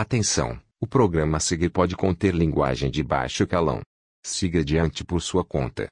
[0.00, 0.56] Atenção!
[0.80, 3.80] O programa a seguir pode conter linguagem de baixo calão.
[4.24, 5.88] Siga adiante por sua conta.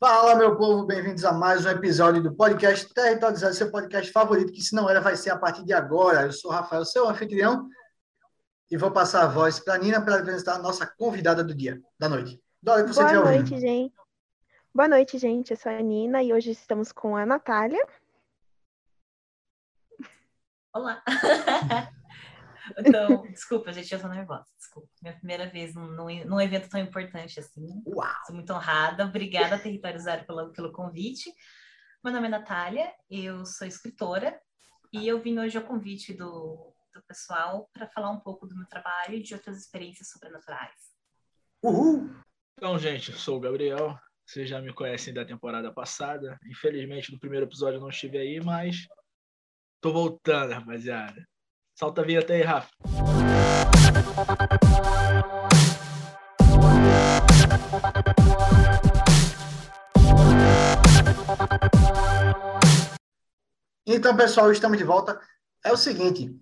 [0.00, 4.62] Fala, meu povo, bem-vindos a mais um episódio do podcast Territorializado, seu podcast favorito, que
[4.62, 6.22] se não era, vai ser a partir de agora.
[6.22, 7.68] Eu sou o Rafael, seu anfitrião,
[8.70, 11.78] e vou passar a voz para a Nina para apresentar a nossa convidada do dia,
[11.98, 12.42] da noite.
[12.62, 13.60] Dora, que você Boa noite, ouvindo.
[13.60, 13.94] gente.
[14.74, 15.50] Boa noite, gente.
[15.50, 17.86] Eu sou a Nina e hoje estamos com a Natália.
[20.72, 21.02] Olá.
[22.78, 24.46] Então, desculpa, gente, eu tô nervosa.
[24.58, 24.88] Desculpa.
[25.02, 25.88] Minha primeira vez num,
[26.24, 27.82] num evento tão importante assim.
[27.86, 28.08] Uau.
[28.26, 29.04] Sou muito honrada.
[29.04, 31.32] Obrigada, Território Zero, pelo, pelo convite.
[32.06, 34.40] Meu nome é Natália, eu sou escritora
[34.92, 38.66] e eu vim hoje ao convite do, do pessoal para falar um pouco do meu
[38.66, 40.94] trabalho e de outras experiências sobrenaturais.
[41.60, 42.08] Uhul!
[42.56, 43.98] Então, gente, eu sou o Gabriel.
[44.24, 46.38] Vocês já me conhecem da temporada passada.
[46.46, 48.86] Infelizmente, no primeiro episódio eu não estive aí, mas
[49.80, 51.26] tô voltando, rapaziada.
[51.78, 52.70] Solta a vinheta aí, Rafa.
[63.86, 65.20] Então, pessoal, estamos de volta.
[65.62, 66.34] É o seguinte,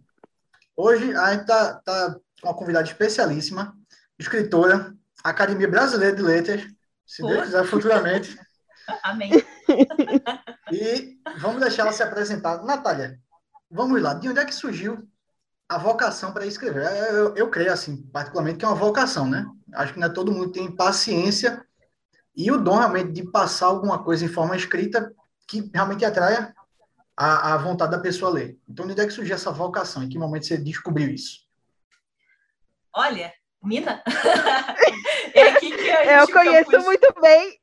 [0.76, 3.76] hoje a gente está tá com uma convidada especialíssima,
[4.16, 4.94] escritora,
[5.24, 6.62] Academia Brasileira de Letras,
[7.04, 8.38] se Deus quiser, futuramente.
[9.02, 9.32] Amém.
[10.70, 12.62] E vamos deixar ela se apresentar.
[12.62, 13.18] Natália,
[13.68, 15.04] vamos lá, de onde é que surgiu
[15.68, 16.84] a vocação para escrever.
[17.10, 19.46] Eu, eu, creio, assim, particularmente, que é uma vocação, né?
[19.74, 21.64] Acho que não é todo mundo tem paciência
[22.36, 25.12] e o dom realmente de passar alguma coisa em forma escrita
[25.46, 26.54] que realmente atraia
[27.16, 28.58] a, a vontade da pessoa a ler.
[28.68, 30.02] Então, onde é que surgiu essa vocação?
[30.02, 31.44] Em que momento você descobriu isso?
[32.92, 34.02] Olha, Nina,
[35.34, 37.58] é aqui que eu, eu conheço eu puxo, muito bem.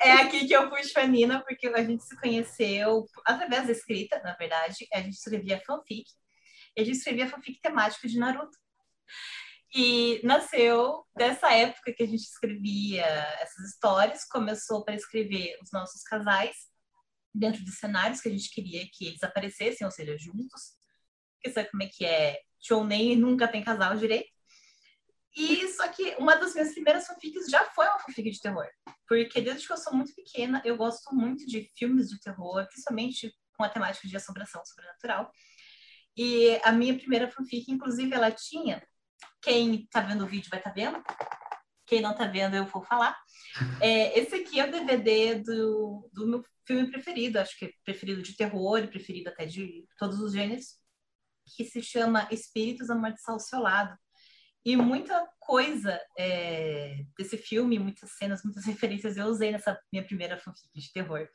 [0.00, 4.20] É aqui que eu puxo a Nina, porque a gente se conheceu através da escrita,
[4.22, 4.86] na verdade.
[4.92, 6.04] A gente escrevia fanfic
[6.76, 8.56] ele escrevia fanfic temático de Naruto.
[9.74, 13.04] E nasceu dessa época que a gente escrevia
[13.40, 16.54] essas histórias, começou para escrever os nossos casais
[17.34, 20.74] dentro de cenários que a gente queria que eles aparecessem, ou seja, juntos.
[21.34, 22.38] Porque sabe como é que é?
[22.60, 24.30] Shounen nunca tem casal direito.
[25.34, 28.68] E só que uma das minhas primeiras fanfics já foi uma fanfic de terror.
[29.08, 33.34] Porque desde que eu sou muito pequena, eu gosto muito de filmes de terror, principalmente
[33.56, 35.32] com a temática de assombração sobrenatural.
[36.16, 38.82] E a minha primeira fanfic, inclusive, ela tinha.
[39.40, 41.02] Quem tá vendo o vídeo vai tá vendo.
[41.86, 43.18] Quem não tá vendo, eu vou falar.
[43.80, 48.22] É, esse aqui é o DVD do, do meu filme preferido, acho que é preferido
[48.22, 50.76] de terror preferido até de todos os gêneros,
[51.56, 53.98] que se chama Espíritos Amaldiçoar o Seu Lado.
[54.64, 60.38] E muita coisa é, desse filme, muitas cenas, muitas referências eu usei nessa minha primeira
[60.38, 61.28] fanfic de terror.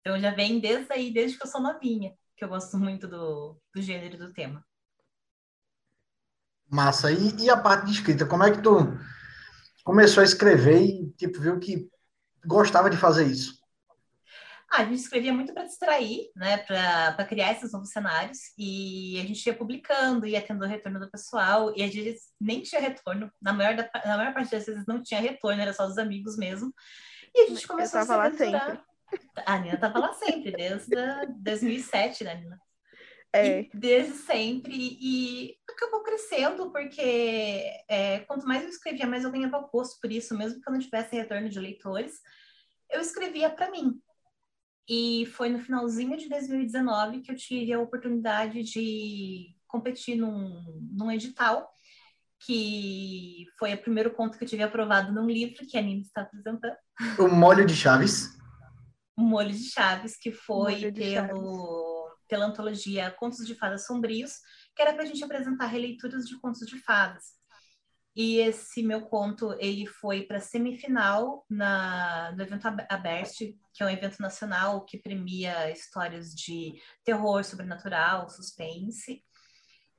[0.00, 3.60] Então já vem desde aí, desde que eu sou novinha que eu gosto muito do,
[3.74, 4.64] do gênero e do tema.
[6.68, 7.12] Massa.
[7.12, 8.76] E, e, a parte de escrita, como é que tu
[9.84, 11.88] começou a escrever e tipo viu que
[12.44, 13.62] gostava de fazer isso?
[14.70, 19.24] Ah, a gente escrevia muito para distrair, né, para criar esses novos cenários e a
[19.24, 23.30] gente ia publicando, ia tendo o retorno do pessoal e às vezes nem tinha retorno,
[23.40, 26.36] na maior, da, na maior parte das vezes não tinha retorno, era só dos amigos
[26.36, 26.74] mesmo.
[27.32, 28.70] E a gente começou a se aventurar.
[28.70, 28.93] Sempre.
[29.46, 30.94] A Nina estava lá sempre, desde
[31.40, 32.60] 2007, né, Nina?
[33.32, 33.62] É.
[33.62, 34.72] E desde sempre.
[35.00, 40.36] E acabou crescendo, porque é, quanto mais eu escrevia, mais eu ganhava gosto por isso,
[40.36, 42.20] mesmo que eu não tivesse retorno de leitores,
[42.90, 44.00] eu escrevia para mim.
[44.88, 50.62] E foi no finalzinho de 2019 que eu tive a oportunidade de competir num,
[50.92, 51.68] num edital,
[52.46, 56.22] que foi o primeiro conto que eu tive aprovado num livro que a Nina está
[56.22, 56.76] apresentando.
[57.18, 58.38] O Molho de Chaves.
[59.16, 64.32] Molho de Chaves, que foi pelo, pela antologia Contos de Fadas Sombrios,
[64.74, 67.24] que era para a gente apresentar releituras de contos de fadas.
[68.16, 73.38] E esse meu conto, ele foi para semifinal na, no evento Aberst,
[73.72, 79.24] que é um evento nacional que premia histórias de terror sobrenatural, suspense.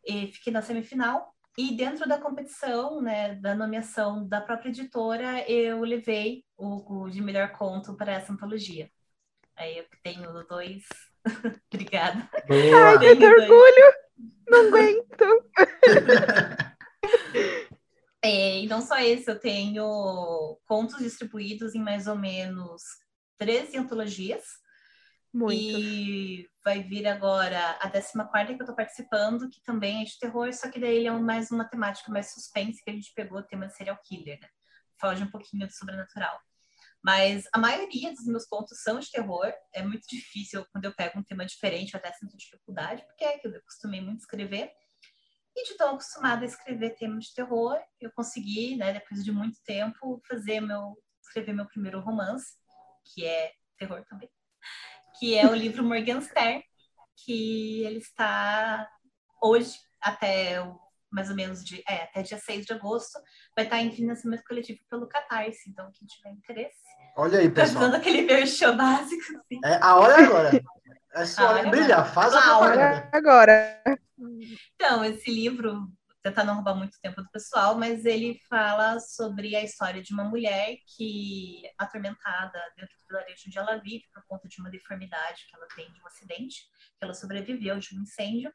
[0.05, 1.35] E fiquei na semifinal.
[1.57, 7.21] E dentro da competição, né, da nomeação da própria editora, eu levei o, o de
[7.21, 8.89] melhor conto para essa antologia.
[9.55, 10.83] Aí eu tenho dois.
[11.73, 12.29] Obrigada.
[12.47, 12.99] Boa.
[12.99, 13.93] Ai, que orgulho!
[14.47, 15.45] Não aguento.
[18.21, 22.83] é, e não só esse, eu tenho contos distribuídos em mais ou menos
[23.37, 24.43] 13 antologias.
[25.33, 25.79] Muito.
[25.79, 30.53] E vai vir agora a 14 que eu estou participando, que também é de terror,
[30.53, 33.43] só que daí ele é mais uma temática mais suspense, que a gente pegou o
[33.43, 34.47] tema de serial killer, né?
[34.99, 36.39] Foge um pouquinho do sobrenatural.
[37.05, 39.53] Mas a maioria dos meus contos são de terror.
[39.71, 43.35] É muito difícil quando eu pego um tema diferente, eu até sinto dificuldade, porque é
[43.35, 44.71] aquilo, eu costumei muito escrever.
[45.55, 49.61] E de tão acostumada a escrever temas de terror, eu consegui, né, depois de muito
[49.63, 52.55] tempo, fazer meu escrever meu primeiro romance,
[53.03, 54.29] que é terror também,
[55.19, 56.63] que é o livro Morgenstern,
[57.23, 58.89] que ele está
[59.39, 60.59] hoje até
[61.11, 63.19] mais ou menos de, é, até dia 6 de agosto,
[63.55, 65.69] vai estar em financiamento coletivo pelo Catarse.
[65.69, 66.75] Então, quem tiver interesse.
[67.15, 67.75] Olha aí, pessoal.
[67.75, 69.21] Tá dando aquele merchan básico.
[69.37, 69.59] Assim.
[69.63, 70.63] É a hora agora.
[71.13, 72.13] É só hora brilhar.
[72.13, 73.09] Faz a propaganda.
[73.13, 73.81] Agora.
[74.75, 75.87] Então, esse livro,
[76.21, 80.23] tentar não roubar muito tempo do pessoal, mas ele fala sobre a história de uma
[80.23, 85.55] mulher que, atormentada dentro do vilarejo onde ela vive, por conta de uma deformidade que
[85.55, 86.63] ela tem de um acidente,
[86.97, 88.51] que ela sobreviveu de um incêndio,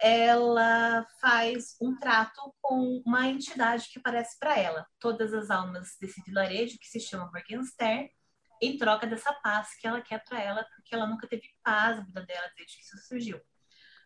[0.00, 4.86] ela faz um trato com uma entidade que aparece para ela.
[5.00, 8.08] Todas as almas desse vilarejo, que se chama Morgenstern,
[8.62, 12.04] em troca dessa paz que ela quer para ela, porque ela nunca teve paz na
[12.04, 13.40] vida dela desde que isso surgiu.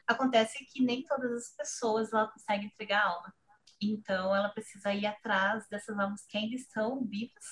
[0.06, 3.34] Acontece que nem todas as pessoas ela consegue entregar a alma.
[3.80, 7.44] Então, ela precisa ir atrás dessas almas que ainda estão vivas.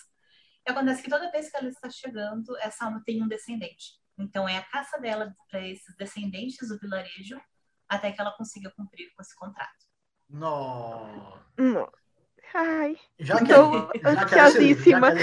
[0.66, 3.98] E acontece que toda vez que ela está chegando, essa alma tem um descendente.
[4.18, 7.40] Então, é a caça dela para esses descendentes do vilarejo
[7.90, 9.74] até que ela consiga cumprir com esse contrato.
[10.28, 11.40] Não.
[12.54, 15.08] Ai, já quero, já ansiosíssima.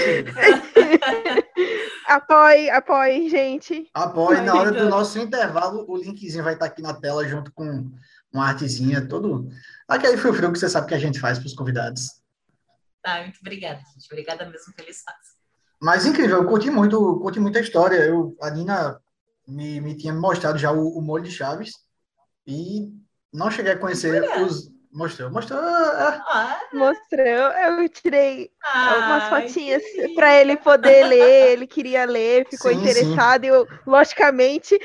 [2.06, 3.90] apoie, apoie, gente.
[3.94, 4.40] Apoie.
[4.42, 7.90] Na hora do nosso intervalo, o linkzinho vai estar aqui na tela junto com
[8.32, 9.48] uma artezinha, todo.
[9.86, 12.20] Aquele frio frio que você sabe que a gente faz para os convidados.
[13.02, 14.06] Tá, muito obrigada, gente.
[14.10, 15.38] Obrigada mesmo pelo espaço.
[15.80, 17.96] Mas incrível, eu curti muito, curti muita história.
[17.96, 19.00] Eu, a Nina
[19.46, 21.87] me, me tinha mostrado já o, o molho de Chaves.
[22.48, 22.90] E
[23.32, 24.44] não cheguei a conhecer Olha.
[24.44, 24.72] os.
[24.90, 25.60] Mostrou, mostrou.
[25.60, 26.60] Ah.
[26.72, 29.82] Mostrou, eu tirei ah, umas fotinhas
[30.14, 33.46] para ele poder ler, ele queria ler, ficou sim, interessado, sim.
[33.46, 34.78] e eu, logicamente,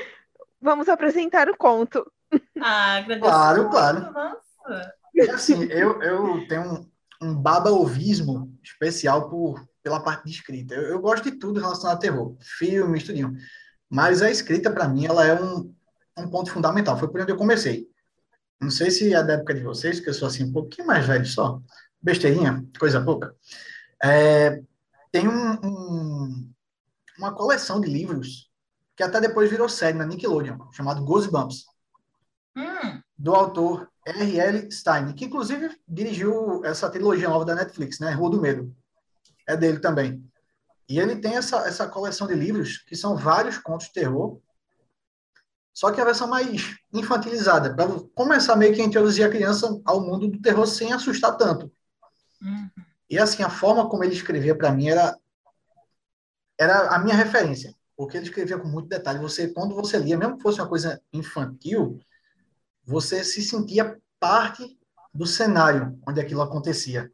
[0.60, 2.06] vamos apresentar o conto.
[2.60, 4.12] Ah, claro, muito, claro.
[4.12, 4.94] Nossa.
[5.14, 6.90] E assim, eu, eu tenho um,
[7.22, 10.74] um baba-ovismo especial por, pela parte de escrita.
[10.74, 13.34] Eu, eu, gosto de tudo relacionado a terror, filme, estudinho.
[13.88, 15.74] Mas a escrita, para mim, ela é um,
[16.16, 16.98] um ponto fundamental.
[16.98, 17.88] Foi por onde eu comecei.
[18.60, 21.06] Não sei se é da época de vocês, que eu sou assim um pouquinho mais
[21.06, 21.60] velho só,
[22.00, 23.34] besteirinha, coisa pouca.
[24.02, 24.62] É,
[25.10, 26.52] tem um, um,
[27.18, 28.50] uma coleção de livros
[28.96, 31.66] que até depois virou série na Nickelodeon, chamado Goosebumps,
[32.56, 33.00] hum.
[33.18, 34.70] do autor R.L.
[34.70, 38.12] Stein, que inclusive dirigiu essa trilogia nova da Netflix, né?
[38.12, 38.74] Rua do Medo.
[39.46, 40.24] É dele também.
[40.88, 44.38] E ele tem essa, essa coleção de livros que são vários contos de terror
[45.74, 50.00] só que a versão mais infantilizada, para começar meio que a introduzir a criança ao
[50.00, 51.70] mundo do terror sem assustar tanto.
[52.40, 52.70] Uhum.
[53.10, 55.18] E assim, a forma como ele escrevia para mim era
[56.56, 59.18] era a minha referência, porque ele escrevia com muito detalhe.
[59.18, 61.98] Você, quando você lia, mesmo que fosse uma coisa infantil,
[62.84, 64.78] você se sentia parte
[65.12, 67.10] do cenário onde aquilo acontecia.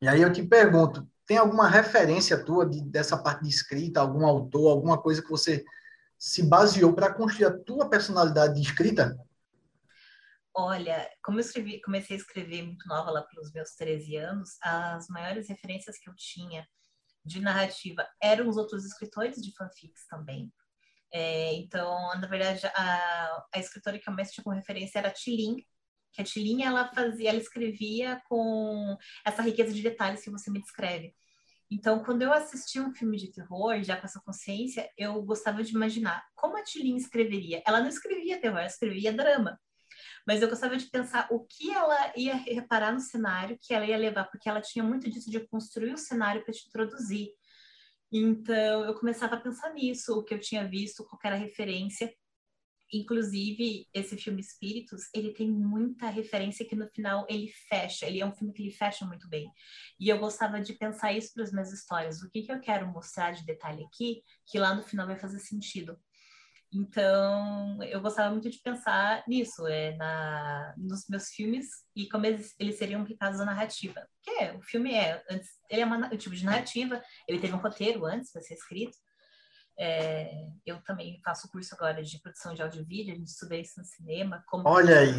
[0.00, 4.26] E aí eu te pergunto, tem alguma referência tua de, dessa parte de escrita, algum
[4.26, 5.64] autor, alguma coisa que você
[6.22, 9.18] se baseou para construir a tua personalidade de escrita?
[10.54, 15.08] Olha, como eu escrevi, comecei a escrever muito nova lá pelos meus 13 anos, as
[15.08, 16.64] maiores referências que eu tinha
[17.24, 20.52] de narrativa eram os outros escritores de fanfics também.
[21.12, 25.12] É, então, na verdade, a, a escritora que eu mais tinha como referência era a
[25.12, 25.56] Tilin,
[26.12, 30.60] que a Tilin ela fazia, ela escrevia com essa riqueza de detalhes que você me
[30.60, 31.16] descreve.
[31.72, 35.72] Então, quando eu assisti um filme de terror, já com essa consciência, eu gostava de
[35.72, 37.62] imaginar como a Tilly escreveria.
[37.66, 39.58] Ela não escrevia terror, ela escrevia drama.
[40.26, 43.96] Mas eu gostava de pensar o que ela ia reparar no cenário, que ela ia
[43.96, 47.28] levar, porque ela tinha muito disso de construir o cenário para te introduzir.
[48.12, 52.12] Então, eu começava a pensar nisso, o que eu tinha visto, qual era a referência.
[52.92, 58.06] Inclusive, esse filme Espíritos, ele tem muita referência que no final ele fecha.
[58.06, 59.50] Ele é um filme que ele fecha muito bem.
[59.98, 62.22] E eu gostava de pensar isso para as minhas histórias.
[62.22, 65.38] O que, que eu quero mostrar de detalhe aqui, que lá no final vai fazer
[65.38, 65.98] sentido.
[66.74, 72.54] Então, eu gostava muito de pensar nisso, é, na, nos meus filmes e como eles,
[72.58, 74.08] eles seriam aplicados à narrativa.
[74.24, 78.06] Porque o filme é, antes, ele é um tipo de narrativa, ele teve um roteiro
[78.06, 78.96] antes para ser escrito,
[79.78, 83.78] é, eu também faço curso agora de produção de áudio vídeo, a gente estuda isso
[83.78, 84.64] no cinema, como.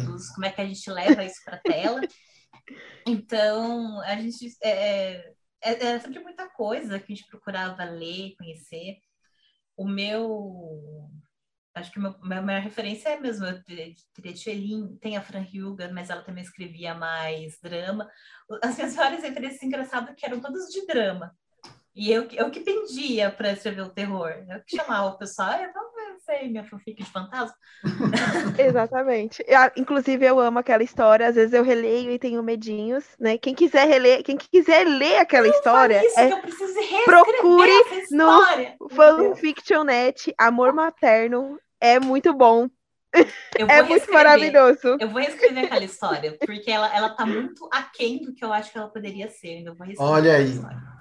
[0.04, 2.00] Produz, como é que a gente leva isso para tela.
[3.06, 8.98] Então, a gente é, é, é, sempre muita coisa que a gente procurava ler, conhecer.
[9.76, 11.10] O meu.
[11.74, 13.46] Acho que a minha maior referência é mesmo
[14.14, 18.08] Tretchelin, tem a Fran Huga, mas ela também escrevia mais drama.
[18.62, 21.36] As minhas várias referências engraçadas que eram todas de drama.
[21.94, 24.32] E eu, eu que pendia para escrever o terror.
[24.48, 25.92] Eu que chamava o pessoal, ah, vamos
[26.26, 27.54] ver minha fanfic de fantasma.
[28.58, 29.44] Exatamente.
[29.46, 31.28] Eu, inclusive, eu amo aquela história.
[31.28, 33.38] Às vezes eu releio e tenho medinhos, né?
[33.38, 36.74] Quem quiser reler, quem quiser ler aquela Não história, isso, é, que eu preciso
[37.04, 38.88] procure essa no.
[38.90, 41.60] Fanfiction.net, Amor Materno.
[41.80, 42.68] É muito bom.
[43.56, 44.96] Eu É muito maravilhoso.
[44.98, 48.72] Eu vou reescrever aquela história, porque ela, ela tá muito aquém do que eu acho
[48.72, 49.62] que ela poderia ser.
[49.64, 50.50] Eu vou Olha aí.
[50.50, 50.93] história.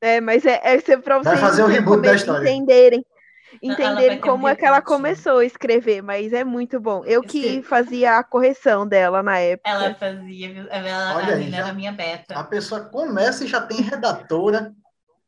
[0.00, 2.48] É, mas é, é ser pra Vai vocês fazer o reboot da história.
[2.48, 3.04] entenderem.
[3.04, 7.04] Vai Entenderem um como é que ela começou a escrever, mas é muito bom.
[7.04, 7.62] Eu que Escreve.
[7.64, 9.68] fazia a correção dela na época.
[9.68, 10.66] Ela fazia, viu?
[10.70, 12.38] ela, Olha a aí, menina já- era minha beta.
[12.38, 14.72] A pessoa começa e já tem redatora.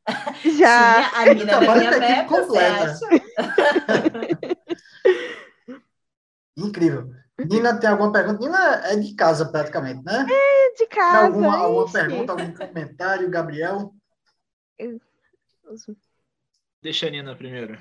[0.43, 1.09] Já.
[1.09, 2.83] Tinha, a menina era minha beta, você completa.
[2.83, 3.07] acha?
[6.57, 7.09] Incrível.
[7.39, 8.39] Nina, tem alguma pergunta?
[8.39, 10.25] Nina é de casa, praticamente, né?
[10.29, 11.25] É de Tem casa.
[11.25, 11.93] alguma, alguma ixi.
[11.93, 13.91] pergunta, algum comentário, Gabriel?
[16.81, 17.77] Deixa a Nina primeiro.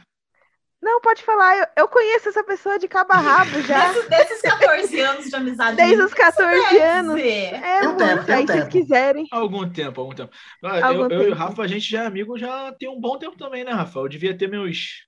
[0.80, 1.56] Não, pode falar.
[1.58, 3.92] Eu, eu conheço essa pessoa de cabo a rabo já.
[3.92, 5.76] Desses, desses 14 anos de amizade.
[5.76, 7.20] Desde os 14 quer anos.
[7.20, 8.68] É Tem um tempo, tem um Aí, se vocês tempo.
[8.70, 9.26] quiserem.
[9.30, 10.32] Algum tempo, algum tempo.
[10.64, 11.36] Ah, Algum eu, eu e o tempo.
[11.36, 14.00] Rafa, a gente já é amigo já tem um bom tempo também, né, Rafa?
[14.00, 15.06] Eu devia ter meus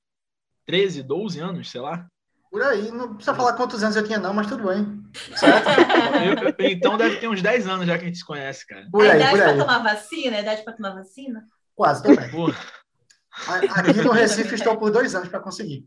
[0.64, 2.06] 13, 12 anos, sei lá.
[2.52, 5.02] Por aí, não precisa falar quantos anos eu tinha, não, mas tudo bem.
[5.36, 5.66] Certo?
[6.56, 8.86] Eu- então deve ter uns 10 anos já que a gente se conhece, cara.
[8.92, 9.58] Por a aí, idade por pra aí.
[9.58, 10.36] tomar vacina?
[10.36, 11.44] A idade pra tomar vacina?
[11.74, 12.30] Quase também.
[13.46, 15.86] Aqui no Recife estou por dois anos para conseguir.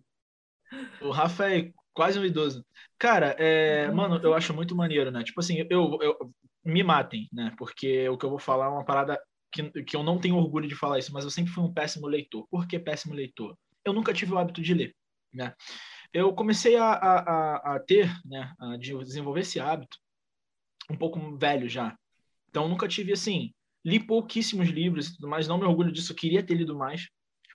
[1.02, 2.66] o Rafa é quase um idoso.
[3.00, 5.24] Cara, é, mano, eu acho muito maneiro, né?
[5.24, 6.32] Tipo assim, eu, eu
[6.64, 7.54] me matem, né?
[7.58, 9.20] Porque o que eu vou falar é uma parada
[9.52, 12.06] que, que eu não tenho orgulho de falar isso, mas eu sempre fui um péssimo
[12.08, 12.46] leitor.
[12.52, 13.58] Por que péssimo leitor?
[13.86, 14.94] Eu nunca tive o hábito de ler,
[15.34, 15.54] né?
[16.14, 19.98] Eu comecei a, a, a, a ter, né, a de- desenvolver esse hábito
[20.90, 21.98] um pouco velho já.
[22.50, 23.54] Então, eu nunca tive assim,
[23.86, 27.08] li pouquíssimos livros, e tudo mais, não me orgulho disso, queria ter lido mais.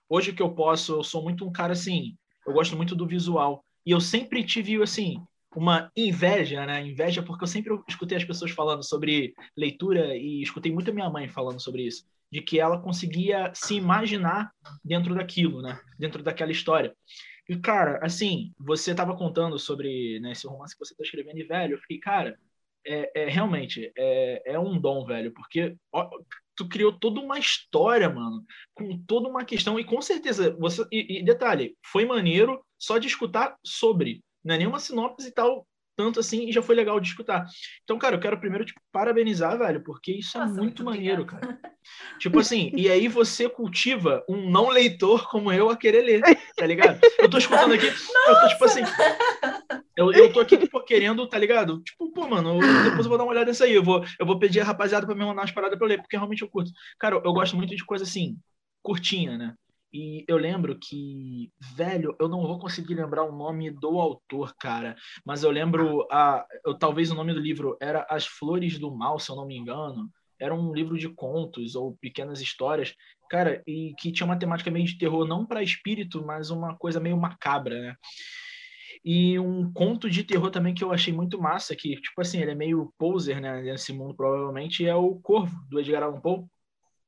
[0.09, 2.15] Hoje o que eu posso, eu sou muito um cara assim,
[2.45, 3.63] eu gosto muito do visual.
[3.85, 5.21] E eu sempre tive, assim,
[5.55, 6.85] uma inveja, né?
[6.85, 11.09] Inveja porque eu sempre escutei as pessoas falando sobre leitura e escutei muito a minha
[11.09, 14.51] mãe falando sobre isso, de que ela conseguia se imaginar
[14.83, 15.79] dentro daquilo, né?
[15.97, 16.95] Dentro daquela história.
[17.47, 21.43] E, cara, assim, você estava contando sobre né, esse romance que você está escrevendo e,
[21.43, 22.39] velho, eu fiquei, cara,
[22.85, 26.09] é, é realmente, é, é um dom, velho, porque ó,
[26.55, 31.19] tu criou toda uma história, mano, com toda uma questão, e com certeza, você, e,
[31.19, 36.19] e detalhe, foi maneiro só de escutar sobre, não é nenhuma sinopse e tal, tanto
[36.19, 37.45] assim, e já foi legal de escutar.
[37.83, 41.25] Então, cara, eu quero primeiro te parabenizar, velho, porque isso Nossa, é muito, muito maneiro,
[41.25, 41.59] cara.
[42.19, 46.21] Tipo assim, e aí você cultiva um não leitor como eu a querer ler,
[46.55, 46.99] tá ligado?
[47.19, 48.81] Eu tô escutando aqui, eu tô tipo assim,
[49.95, 51.81] eu, eu tô aqui, tipo, querendo, tá ligado?
[51.83, 53.73] Tipo, pô, mano, eu- depois eu vou dar uma olhada nisso aí.
[53.73, 56.01] Eu vou, eu vou pedir a rapaziada pra me mandar umas paradas pra eu ler,
[56.01, 56.71] porque realmente eu curto.
[56.99, 58.37] Cara, eu gosto muito de coisa assim,
[58.81, 59.53] curtinha, né?
[59.93, 64.95] E eu lembro que, velho, eu não vou conseguir lembrar o nome do autor, cara.
[65.23, 69.19] Mas eu lembro, a, eu, talvez o nome do livro era As Flores do Mal,
[69.19, 70.09] se eu não me engano.
[70.39, 72.95] Era um livro de contos ou pequenas histórias,
[73.29, 76.99] cara, e que tinha uma temática meio de terror, não para espírito, mas uma coisa
[76.99, 77.95] meio macabra, né?
[79.05, 82.51] E um conto de terror também que eu achei muito massa, que, tipo assim, ele
[82.51, 86.45] é meio poser, né, nesse mundo, provavelmente, é o Corvo, do Edgar Allan Poe.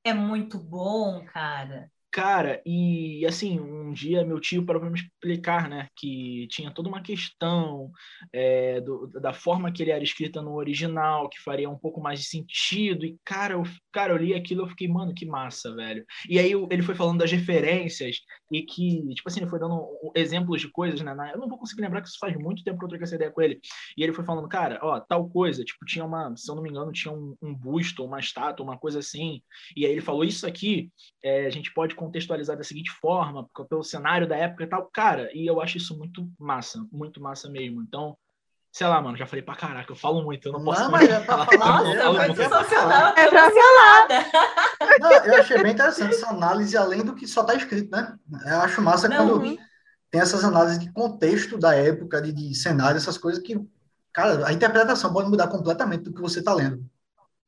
[0.03, 1.89] É muito bom, cara.
[2.15, 6.87] Cara, e assim, um dia meu tio parou para me explicar, né, que tinha toda
[6.87, 7.91] uma questão
[8.31, 12.21] é, do- da forma que ele era escrita no original, que faria um pouco mais
[12.21, 13.05] de sentido.
[13.05, 13.63] E, cara, eu,
[13.95, 16.05] cara, eu li aquilo eu fiquei, mano, que massa, velho.
[16.29, 18.17] E aí ele foi falando das referências
[18.51, 21.15] e que, tipo assim, ele foi dando exemplos de coisas, né?
[21.33, 23.31] Eu não vou conseguir lembrar que isso faz muito tempo que eu troquei essa ideia
[23.31, 23.61] com ele.
[23.97, 26.69] E ele foi falando, cara, ó, tal coisa, tipo, tinha uma, se eu não me
[26.69, 29.41] engano, tinha um, um busto, uma estátua, uma coisa assim.
[29.77, 30.91] E aí ele falou, isso aqui
[31.23, 34.89] é, a gente pode contextualizar da seguinte forma, pelo cenário da época e tal.
[34.93, 37.81] Cara, e eu acho isso muito massa, muito massa mesmo.
[37.81, 38.17] Então,
[38.75, 41.07] sei lá, mano, já falei pra caraca, eu falo muito, eu não posso Não, mais
[41.07, 41.45] mas é pra falar.
[41.45, 43.13] falar eu mesmo, falo Nossa, foi é sensacional.
[43.15, 44.25] É eu tô pra emocionada.
[44.99, 48.17] Não, eu achei bem interessante essa análise, além do que só está escrito, né?
[48.45, 49.57] Eu acho massa Não, quando ruim.
[50.11, 53.57] tem essas análises de contexto da época, de, de cenário, essas coisas que,
[54.11, 56.85] cara, a interpretação pode mudar completamente do que você está lendo.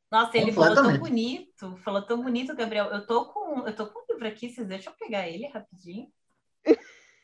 [0.10, 2.86] Nossa, ele falou tão bonito, falou tão bonito, Gabriel.
[2.86, 6.07] Eu tô com, eu tô com um livro aqui, vocês deixam eu pegar ele rapidinho?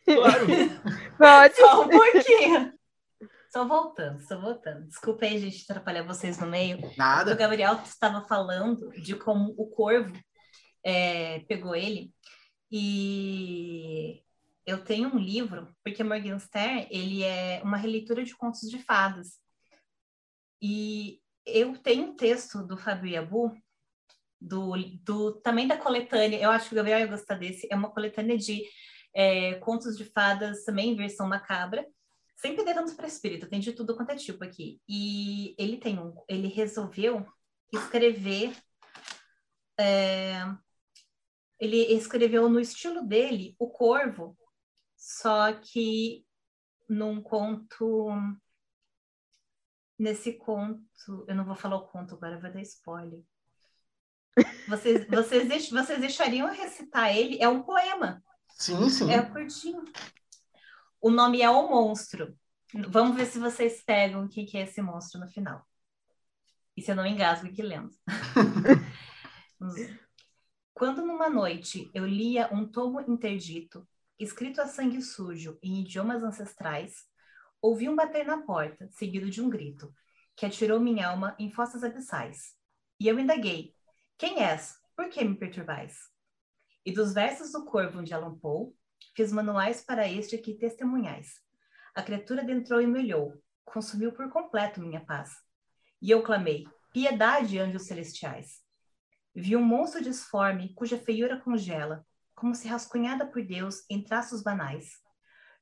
[0.04, 0.46] Claro.
[1.18, 1.56] Pode.
[1.56, 2.74] Só um pouquinho.
[3.54, 4.88] Só voltando, só voltando.
[4.88, 6.80] Desculpa aí, gente, atrapalhar vocês no meio.
[6.80, 7.36] O Nada.
[7.36, 10.12] Gabriel estava falando de como o corvo
[10.84, 12.12] é, pegou ele.
[12.72, 14.24] E
[14.66, 19.40] eu tenho um livro, porque Morgenstern, ele é uma releitura de contos de fadas.
[20.60, 23.56] E eu tenho um texto do Fábio Yabu,
[24.42, 27.92] do, do, também da coletânea, eu acho que o Gabriel ia gostar desse, é uma
[27.92, 28.64] coletânea de
[29.16, 31.86] É, contos de fadas também, versão macabra.
[32.44, 34.82] Sempre tentando para espírito, tem de tudo quanto é tipo aqui.
[34.86, 37.26] E ele tem um, ele resolveu
[37.72, 38.54] escrever.
[39.80, 40.44] É,
[41.58, 44.38] ele escreveu no estilo dele o Corvo,
[44.94, 46.26] só que
[46.90, 48.10] num conto.
[49.98, 53.22] Nesse conto, eu não vou falar o conto agora, vai dar spoiler.
[54.68, 57.42] Vocês, vocês, vocês deixariam recitar ele?
[57.42, 58.22] É um poema.
[58.50, 59.10] Sim, sim.
[59.10, 59.86] É curtinho.
[61.06, 62.34] O nome é O Monstro.
[62.74, 65.68] Vamos ver se vocês pegam o que é esse monstro no final.
[66.78, 67.94] E se eu não engasgo aqui lendo.
[70.74, 73.86] Quando numa noite eu lia um tomo interdito,
[74.18, 77.06] escrito a sangue sujo em idiomas ancestrais,
[77.62, 79.94] ouvi um bater na porta, seguido de um grito,
[80.38, 82.56] que atirou minha alma em fossas abissais.
[82.98, 83.76] E eu indaguei:
[84.18, 84.80] Quem és?
[84.96, 85.98] Por que me perturbais?
[86.86, 88.74] E dos versos do corvo de Alan Poe,
[89.16, 91.42] fiz manuais para este aqui testemunhais.
[91.96, 95.32] A criatura adentrou e me olhou, consumiu por completo minha paz.
[96.02, 98.62] E eu clamei: Piedade, anjos celestiais!
[99.36, 102.06] Vi um monstro disforme, cuja feiura congela,
[102.36, 105.02] como se rascunhada por Deus em traços banais.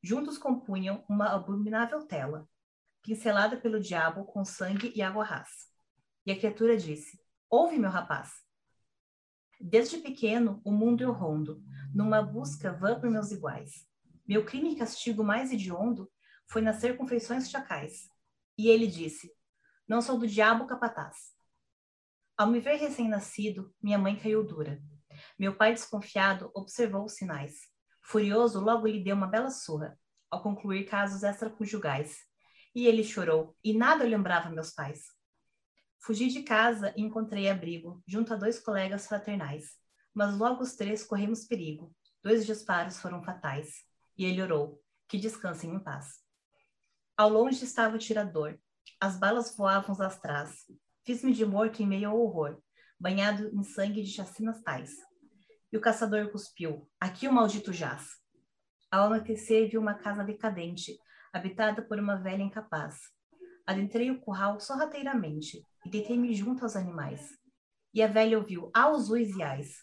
[0.03, 2.50] Juntos compunham uma abominável tela,
[3.01, 5.67] pincelada pelo diabo com sangue e água rasa.
[6.25, 7.19] E a criatura disse:
[7.50, 8.31] Ouve, meu rapaz.
[9.60, 13.88] Desde pequeno, o mundo eu rondo, numa busca vã por meus iguais.
[14.27, 16.10] Meu crime e castigo mais hediondo
[16.48, 18.10] foi nascer com feições chacais.
[18.57, 19.31] E ele disse:
[19.88, 21.33] Não sou do diabo capataz.
[22.38, 24.81] Ao me ver recém-nascido, minha mãe caiu dura.
[25.38, 27.53] Meu pai, desconfiado, observou os sinais.
[28.01, 29.98] Furioso, logo lhe deu uma bela surra,
[30.29, 32.17] ao concluir casos extraconjugais.
[32.74, 35.03] E ele chorou, e nada lembrava meus pais.
[36.00, 39.81] Fugi de casa e encontrei abrigo, junto a dois colegas fraternais.
[40.13, 41.94] Mas logo os três corremos perigo.
[42.24, 43.86] Dois disparos foram fatais.
[44.18, 46.20] E ele orou, que descansem em paz.
[47.18, 48.58] Ao longe estava o tirador.
[49.00, 50.65] As balas voavam atrás.
[51.06, 52.62] Fiz-me de morto em meio ao horror,
[53.00, 54.91] banhado em sangue de chacinas tais.
[55.71, 56.89] E o caçador cuspiu.
[57.00, 58.21] Aqui o maldito jaz.
[58.91, 60.97] Ao anoitecer vi uma casa decadente,
[61.34, 63.00] habitada por uma velha incapaz.
[63.65, 67.38] Adentrei o curral sorrateiramente e deitei-me junto aos animais.
[67.93, 69.78] E a velha ouviu aos uis e ais,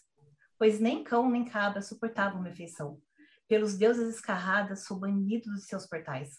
[0.59, 3.01] pois nem cão nem cabra suportavam minha feição.
[3.47, 6.37] Pelos deuses escarradas sou banido dos seus portais.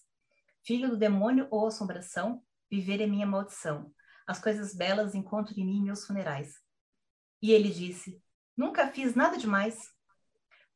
[0.62, 3.92] Filho do demônio ou assombração, viver é minha maldição.
[4.26, 6.52] As coisas belas encontro em mim meus funerais.
[7.42, 8.22] E ele disse:
[8.54, 9.78] Nunca fiz nada demais.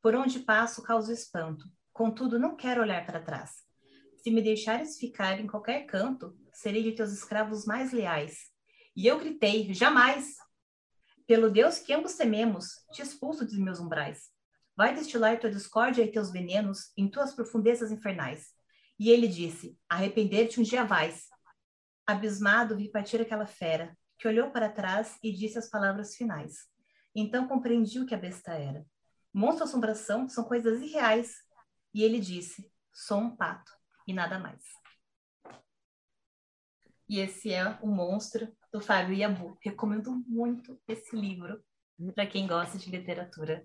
[0.01, 3.63] Por onde passo causo espanto, contudo não quero olhar para trás.
[4.23, 8.39] Se me deixares ficar em qualquer canto, serei de teus escravos mais leais.
[8.97, 10.35] E eu gritei: Jamais!
[11.27, 14.31] Pelo Deus que ambos tememos, te expulso dos meus umbrais.
[14.77, 18.53] Vai destilar tua discórdia e teus venenos em tuas profundezas infernais.
[18.99, 21.29] E ele disse: Arrepender-te um dia vais.
[22.07, 26.67] Abismado, vi partir aquela fera, que olhou para trás e disse as palavras finais.
[27.15, 28.85] Então compreendi o que a besta era.
[29.33, 31.37] Monstro assombração são coisas irreais.
[31.95, 33.73] E ele disse: Sou um pato
[34.07, 34.63] e nada mais.
[37.09, 39.57] E esse é o monstro do Fábio Yabu.
[39.63, 41.63] Recomendo muito esse livro
[42.13, 43.65] para quem gosta de literatura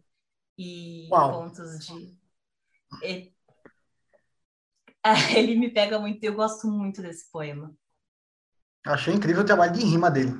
[0.56, 1.32] e Uau.
[1.32, 2.16] contos de.
[5.36, 7.74] Ele me pega muito, eu gosto muito desse poema.
[8.86, 10.34] Achei incrível o trabalho de rima dele.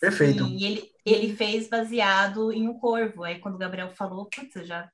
[0.00, 0.44] Perfeito.
[0.44, 3.22] Sim, e ele, ele fez baseado em um corvo.
[3.22, 4.90] Aí quando o Gabriel falou, putz, já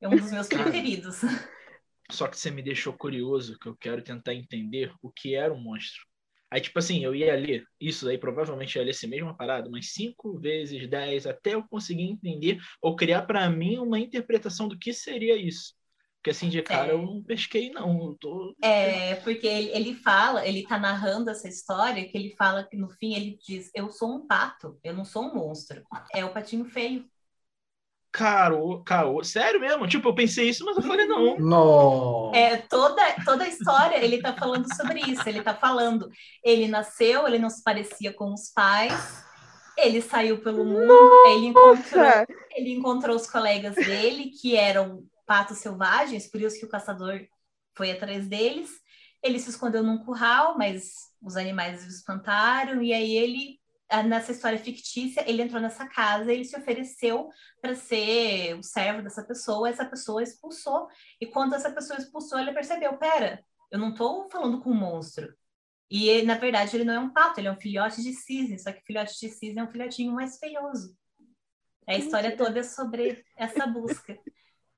[0.00, 1.20] é um dos meus preferidos.
[2.10, 5.60] Só que você me deixou curioso, que eu quero tentar entender o que era um
[5.60, 6.07] monstro.
[6.50, 9.92] Aí, tipo assim, eu ia ler isso aí, provavelmente ia ler essa mesma parada, mas
[9.92, 14.92] cinco vezes, dez, até eu conseguir entender ou criar para mim uma interpretação do que
[14.92, 15.76] seria isso.
[16.16, 16.94] Porque assim, de cara, é.
[16.94, 18.16] eu não pesquei, não.
[18.18, 18.54] Tô...
[18.62, 22.90] É, porque ele, ele fala, ele tá narrando essa história, que ele fala que no
[22.90, 25.82] fim ele diz: Eu sou um pato, eu não sou um monstro.
[26.12, 27.08] É o patinho feio.
[28.18, 29.86] Caro, caro, sério mesmo?
[29.86, 31.38] Tipo, eu pensei isso, mas eu falei não.
[31.38, 32.34] Não.
[32.34, 35.22] É, toda, toda a história ele tá falando sobre isso.
[35.28, 36.10] Ele tá falando,
[36.44, 39.24] ele nasceu, ele não se parecia com os pais,
[39.76, 40.92] ele saiu pelo mundo,
[41.28, 42.04] ele encontrou,
[42.56, 47.20] ele encontrou os colegas dele, que eram patos selvagens, por isso que o caçador
[47.76, 48.70] foi atrás deles.
[49.22, 50.90] Ele se escondeu num curral, mas
[51.22, 53.60] os animais o espantaram, e aí ele,
[54.06, 59.24] nessa história fictícia, ele entrou nessa casa, ele se ofereceu para ser o servo dessa
[59.24, 60.88] pessoa, essa pessoa expulsou,
[61.20, 65.34] e quando essa pessoa expulsou, ele percebeu, pera, eu não estou falando com um monstro,
[65.90, 68.70] e na verdade ele não é um pato, ele é um filhote de cisne, só
[68.72, 70.94] que filhote de cisne é um filhotinho mais feioso.
[71.86, 74.18] A história toda é sobre essa busca.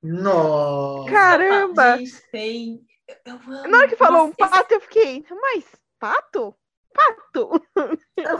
[0.01, 1.11] Nossa!
[1.11, 1.97] Caramba!
[1.97, 2.87] Gente, tem...
[3.25, 3.67] Eu amo.
[3.67, 5.65] Na hora que falou um pato, eu fiquei, mas
[5.99, 6.55] pato?
[6.93, 7.60] Pato?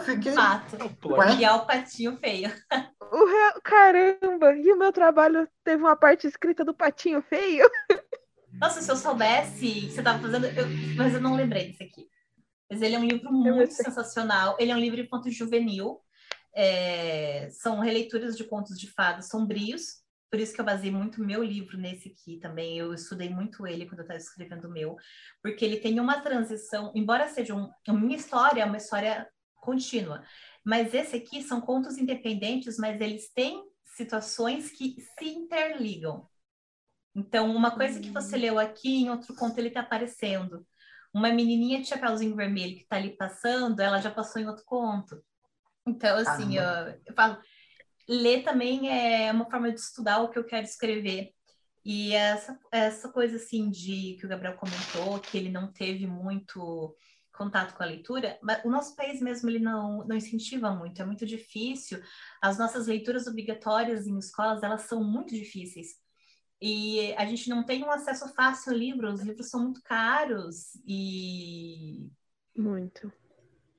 [0.02, 0.34] Fiquei.
[0.34, 0.78] pato.
[1.06, 1.36] Ué?
[1.36, 2.52] E é o patinho feio.
[3.00, 4.54] O real- Caramba!
[4.56, 7.70] E o meu trabalho teve uma parte escrita do patinho feio?
[8.54, 10.46] Nossa, se eu soubesse que você tava fazendo.
[10.46, 12.08] eu- Mas eu não lembrei desse aqui.
[12.70, 14.56] Mas ele é um livro muito sensacional.
[14.60, 16.00] Ele é um livro infanto juvenil.
[16.54, 20.02] É, São releituras de contos de fadas sombrios.
[20.30, 22.78] Por isso que eu baseei muito meu livro nesse aqui também.
[22.78, 24.96] Eu estudei muito ele quando eu estava escrevendo o meu.
[25.44, 29.28] Porque ele tem uma transição, embora seja um, a minha história, é uma história
[29.62, 30.24] contínua.
[30.66, 36.28] Mas esse aqui são contos independentes, mas eles têm situações que se interligam.
[37.16, 40.66] Então, uma coisa que você leu aqui, em outro conto ele está aparecendo.
[41.14, 45.22] Uma menininha de chapéuzinho vermelho que está ali passando, ela já passou em outro conto.
[45.86, 46.64] Então, assim, eu,
[47.06, 47.38] eu falo,
[48.08, 51.34] ler também é uma forma de estudar o que eu quero escrever.
[51.84, 56.96] E essa, essa coisa, assim, de que o Gabriel comentou, que ele não teve muito
[57.34, 61.06] contato com a leitura, mas o nosso país mesmo ele não, não incentiva muito, é
[61.06, 62.02] muito difícil.
[62.42, 66.00] As nossas leituras obrigatórias em escolas, elas são muito difíceis.
[66.62, 70.76] E a gente não tem um acesso fácil ao livro, os livros são muito caros
[70.86, 72.12] e
[72.56, 73.12] Muito.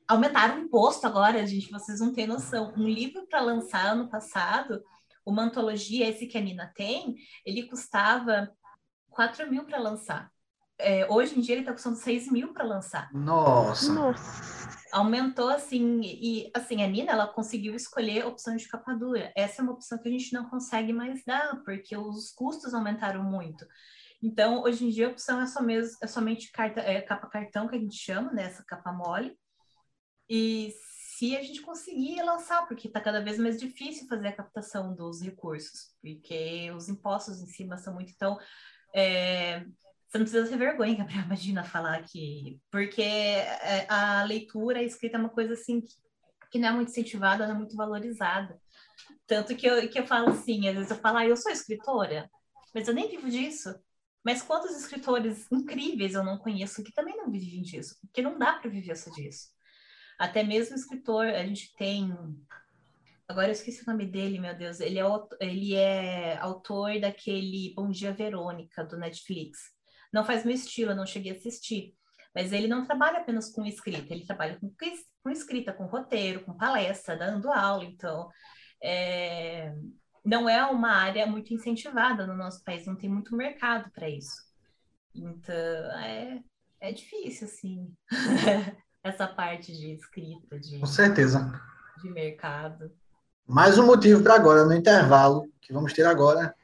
[0.09, 2.75] aumentaram o imposto agora, gente, vocês não têm noção.
[2.77, 4.83] Um livro para lançar ano passado,
[5.25, 7.15] uma antologia, esse que a Nina tem,
[7.47, 8.51] ele custava
[9.11, 10.33] 4 mil para lançar.
[10.79, 13.13] É, hoje em dia ele está custando 6 mil para lançar.
[13.13, 13.93] Nossa!
[13.93, 14.83] Nossa.
[14.93, 19.33] Aumentou assim, e assim, a Nina ela conseguiu escolher opção de capa dura.
[19.35, 23.25] Essa é uma opção que a gente não consegue mais dar, porque os custos aumentaram
[23.25, 23.67] muito.
[24.23, 27.67] Então, hoje em dia, a opção é, só mesmo, é somente carta, é, capa cartão,
[27.67, 28.45] que a gente chama, né?
[28.45, 29.37] Essa capa mole.
[30.29, 30.73] E
[31.17, 35.21] se a gente conseguir lançar, porque está cada vez mais difícil fazer a captação dos
[35.21, 38.13] recursos, porque os impostos em cima são muito.
[38.15, 38.39] Então,
[38.95, 39.65] é,
[40.13, 42.61] você não precisa ter vergonha, Gabriel, imagina falar que.
[42.71, 45.95] Porque é, a leitura, a escrita é uma coisa assim que,
[46.51, 48.61] que não é muito incentivada, não é muito valorizada.
[49.27, 52.31] Tanto que eu, que eu falo assim, às vezes eu falo, ah, eu sou escritora,
[52.75, 53.75] mas eu nem vivo disso.
[54.23, 57.97] Mas quantos escritores incríveis eu não conheço que também não vivem disso?
[58.03, 59.49] Porque não dá para viver só disso.
[60.19, 62.15] Até mesmo escritor, a gente tem.
[63.27, 64.79] Agora eu esqueci o nome dele, meu Deus.
[64.79, 65.05] Ele é,
[65.41, 69.73] ele é autor daquele Bom Dia Verônica, do Netflix.
[70.13, 71.95] Não faz meu estilo, eu não cheguei a assistir.
[72.35, 74.73] Mas ele não trabalha apenas com escrita, ele trabalha com,
[75.23, 77.85] com escrita, com roteiro, com palestra, dando aula.
[77.85, 78.29] Então,
[78.83, 79.75] é,
[80.25, 84.51] não é uma área muito incentivada no nosso país, não tem muito mercado para isso.
[85.15, 86.41] Então, é,
[86.81, 87.95] é difícil, assim,
[89.05, 91.53] essa parte de escrita, de, Com certeza.
[92.03, 92.91] de mercado.
[93.47, 96.55] Mais um motivo para agora, no intervalo, que vamos ter agora,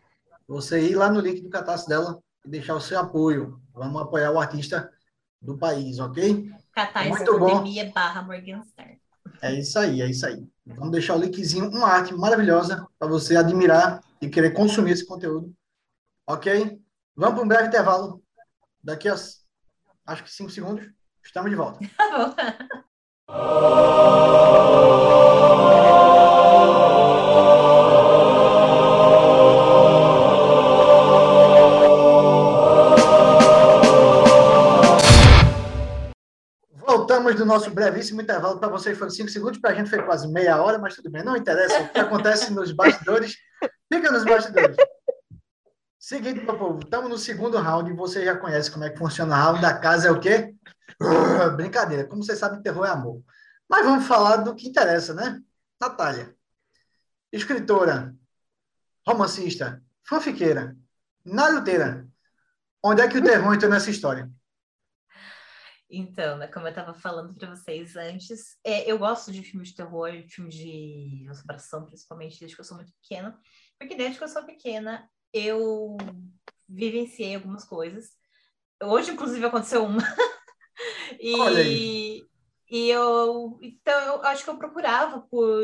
[0.47, 3.61] você ir lá no link do Catarse dela e deixar o seu apoio.
[3.75, 4.91] Vamos apoiar o artista
[5.41, 6.51] do país, ok?
[6.73, 7.63] Catarse Muito bom.
[7.93, 8.27] Barra.
[9.43, 10.49] É isso aí, é isso aí.
[10.67, 15.55] Vamos deixar o linkzinho, uma arte maravilhosa para você admirar e querer consumir esse conteúdo.
[16.27, 16.81] Ok?
[17.15, 18.23] Vamos para um breve intervalo.
[18.83, 20.89] Daqui a, acho que cinco segundos,
[21.23, 21.79] estamos de volta.
[21.97, 22.35] Tá
[23.29, 24.88] bom.
[37.29, 38.59] Voltamos do nosso brevíssimo intervalo.
[38.59, 41.23] Para vocês foram cinco segundos, para a gente foi quase meia hora, mas tudo bem.
[41.23, 43.37] Não interessa o que acontece nos bastidores.
[43.93, 44.77] Fica nos bastidores.
[45.99, 47.93] Seguinte, meu povo, estamos no segundo round.
[47.93, 50.55] Você já conhece como é que funciona o round da casa, é o quê?
[51.03, 52.07] Uh, Brincadeira.
[52.07, 53.23] Como você sabe, terror é amor.
[53.69, 55.39] Mas vamos falar do que interessa, né?
[55.79, 56.35] Natália.
[57.31, 58.15] Escritora,
[59.07, 60.75] romancista, fanfiqueira,
[61.23, 62.09] naruteira.
[62.83, 64.31] Onde é que o terror entrou nessa história?
[65.91, 69.75] Então, né, como eu estava falando para vocês antes, é, eu gosto de filme de
[69.75, 73.39] terror, filme de assombração, principalmente desde que eu sou muito pequena,
[73.79, 75.97] porque desde que eu sou pequena eu
[76.69, 78.11] vivenciei algumas coisas.
[78.83, 80.03] Hoje, inclusive, aconteceu uma.
[81.19, 82.25] E,
[82.71, 85.61] e eu, então, eu acho que eu procurava por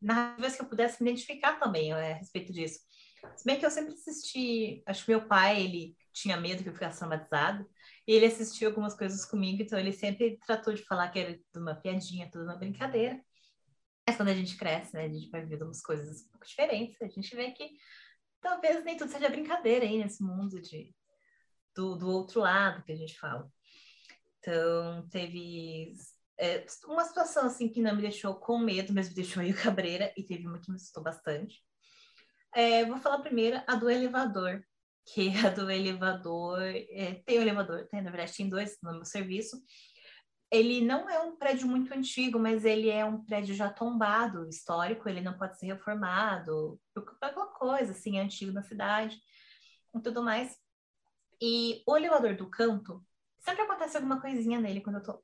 [0.00, 2.80] narrativas que eu pudesse me identificar também é, a respeito disso.
[3.34, 6.74] Se bem que eu sempre assisti, acho que meu pai, ele tinha medo que eu
[6.74, 7.66] ficasse traumatizado,
[8.06, 11.62] e ele assistiu algumas coisas comigo, então ele sempre tratou de falar que era tudo
[11.62, 13.20] uma piadinha, tudo uma brincadeira.
[14.06, 17.02] Mas quando a gente cresce, né, a gente vai vendo umas coisas um pouco diferentes,
[17.02, 17.68] a gente vê que
[18.40, 20.94] talvez nem tudo seja brincadeira aí nesse mundo de,
[21.74, 23.50] do, do outro lado que a gente fala.
[24.38, 25.92] Então, teve
[26.38, 30.12] é, uma situação assim que não me deixou com medo, mas me deixou meio cabreira,
[30.16, 31.60] e teve uma que me assustou bastante.
[32.54, 34.64] É, vou falar primeiro a do elevador,
[35.06, 36.60] que é a do elevador.
[36.62, 39.62] É, tem o elevador, tem, na verdade, tem dois no meu serviço.
[40.50, 45.08] Ele não é um prédio muito antigo, mas ele é um prédio já tombado, histórico,
[45.08, 46.80] ele não pode ser reformado,
[47.20, 49.20] alguma coisa assim, é antigo na cidade
[49.94, 50.56] e tudo mais.
[51.40, 53.04] E o elevador do canto,
[53.40, 55.22] sempre acontece alguma coisinha nele quando eu tô.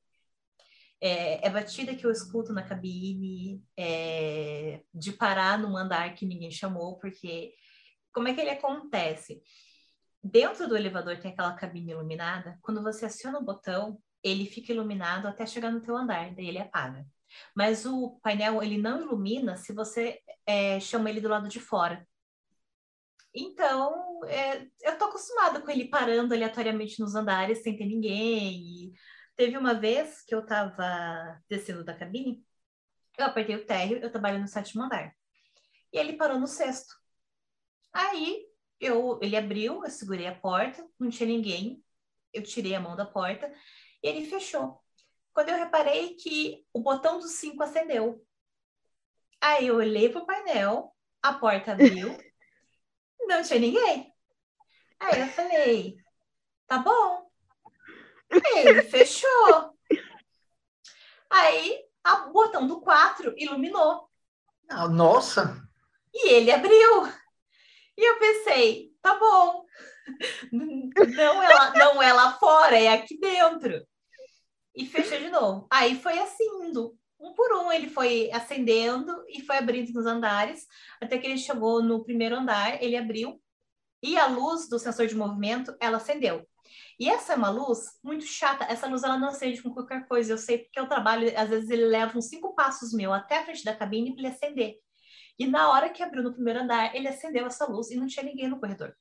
[1.00, 6.50] É, é batida que eu escuto na cabine, é, de parar num andar que ninguém
[6.50, 7.54] chamou, porque
[8.12, 9.42] como é que ele acontece?
[10.22, 15.26] Dentro do elevador tem aquela cabine iluminada, quando você aciona o botão, ele fica iluminado
[15.26, 17.04] até chegar no teu andar, daí ele apaga.
[17.54, 22.06] Mas o painel ele não ilumina se você é, chama ele do lado de fora.
[23.34, 28.90] Então, é, eu tô acostumada com ele parando aleatoriamente nos andares sem ter ninguém.
[28.90, 28.92] E
[29.34, 32.44] teve uma vez que eu tava descendo da cabine,
[33.18, 35.14] eu apertei o térreo, eu trabalho no sétimo andar.
[35.92, 36.94] E ele parou no sexto.
[37.92, 38.46] Aí,
[38.82, 41.80] eu, ele abriu, eu segurei a porta, não tinha ninguém.
[42.32, 43.46] Eu tirei a mão da porta
[44.02, 44.82] e ele fechou.
[45.32, 48.26] Quando eu reparei que o botão do 5 acendeu.
[49.40, 50.92] Aí eu olhei pro painel,
[51.22, 52.08] a porta abriu,
[53.26, 54.12] não tinha ninguém.
[54.98, 55.96] Aí eu falei,
[56.66, 57.30] tá bom.
[58.56, 59.78] Ele fechou.
[61.30, 64.10] Aí o botão do 4 iluminou.
[64.68, 65.56] Ah, nossa!
[66.12, 67.21] E ele abriu.
[67.96, 69.64] E eu pensei, tá bom.
[70.52, 73.86] Não é, lá, não é lá fora, é aqui dentro.
[74.74, 75.66] E fechou de novo.
[75.70, 80.66] Aí foi assim, indo um por um, ele foi acendendo e foi abrindo nos andares,
[81.00, 83.40] até que ele chegou no primeiro andar, ele abriu,
[84.02, 86.44] e a luz do sensor de movimento, ela acendeu.
[86.98, 90.32] E essa é uma luz muito chata, essa luz ela não acende com qualquer coisa,
[90.32, 93.44] eu sei porque eu trabalho, às vezes ele leva uns cinco passos meu até a
[93.44, 94.76] frente da cabine para ele acender.
[95.42, 98.24] E na hora que abriu no primeiro andar, ele acendeu essa luz e não tinha
[98.24, 98.96] ninguém no corredor.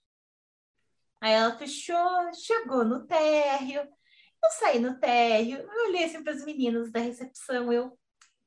[1.22, 6.44] Aí ela fechou, chegou no térreo, eu saí no térreo, eu olhei assim para as
[6.44, 7.96] meninas da recepção, eu,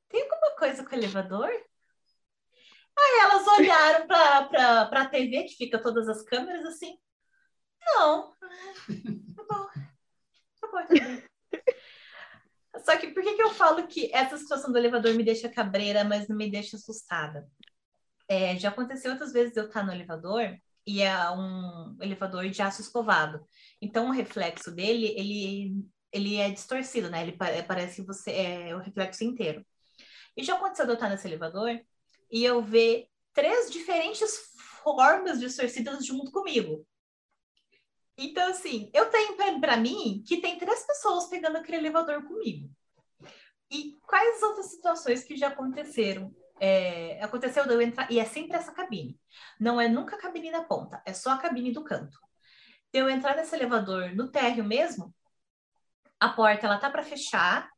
[0.09, 1.49] tem alguma coisa com o elevador?
[2.97, 6.99] Aí elas olharam para a TV, que fica todas as câmeras, assim.
[7.81, 8.35] Não.
[9.37, 9.69] Tá bom.
[10.59, 10.83] Tá bom,
[12.73, 15.47] tá Só que por que, que eu falo que essa situação do elevador me deixa
[15.47, 17.49] cabreira, mas não me deixa assustada?
[18.27, 22.81] É, já aconteceu outras vezes eu estar no elevador e é um elevador de aço
[22.81, 23.45] escovado.
[23.81, 27.23] Então o reflexo dele, ele, ele é distorcido, né?
[27.23, 29.65] Ele parece que você é o reflexo inteiro.
[30.37, 31.79] E já aconteceu eu estar nesse elevador
[32.31, 36.85] e eu ver três diferentes formas distorcidas junto comigo.
[38.17, 42.69] Então, assim, eu tenho para mim que tem três pessoas pegando aquele elevador comigo.
[43.69, 46.33] E quais outras situações que já aconteceram?
[46.59, 49.19] É, aconteceu de eu entrar, e é sempre essa cabine.
[49.59, 52.17] Não é nunca a cabine da ponta, é só a cabine do canto.
[52.93, 55.13] De eu entrar nesse elevador no térreo mesmo,
[56.19, 57.69] a porta ela tá para fechar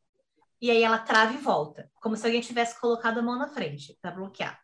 [0.62, 3.98] e aí ela trava e volta, como se alguém tivesse colocado a mão na frente
[4.02, 4.60] para bloquear.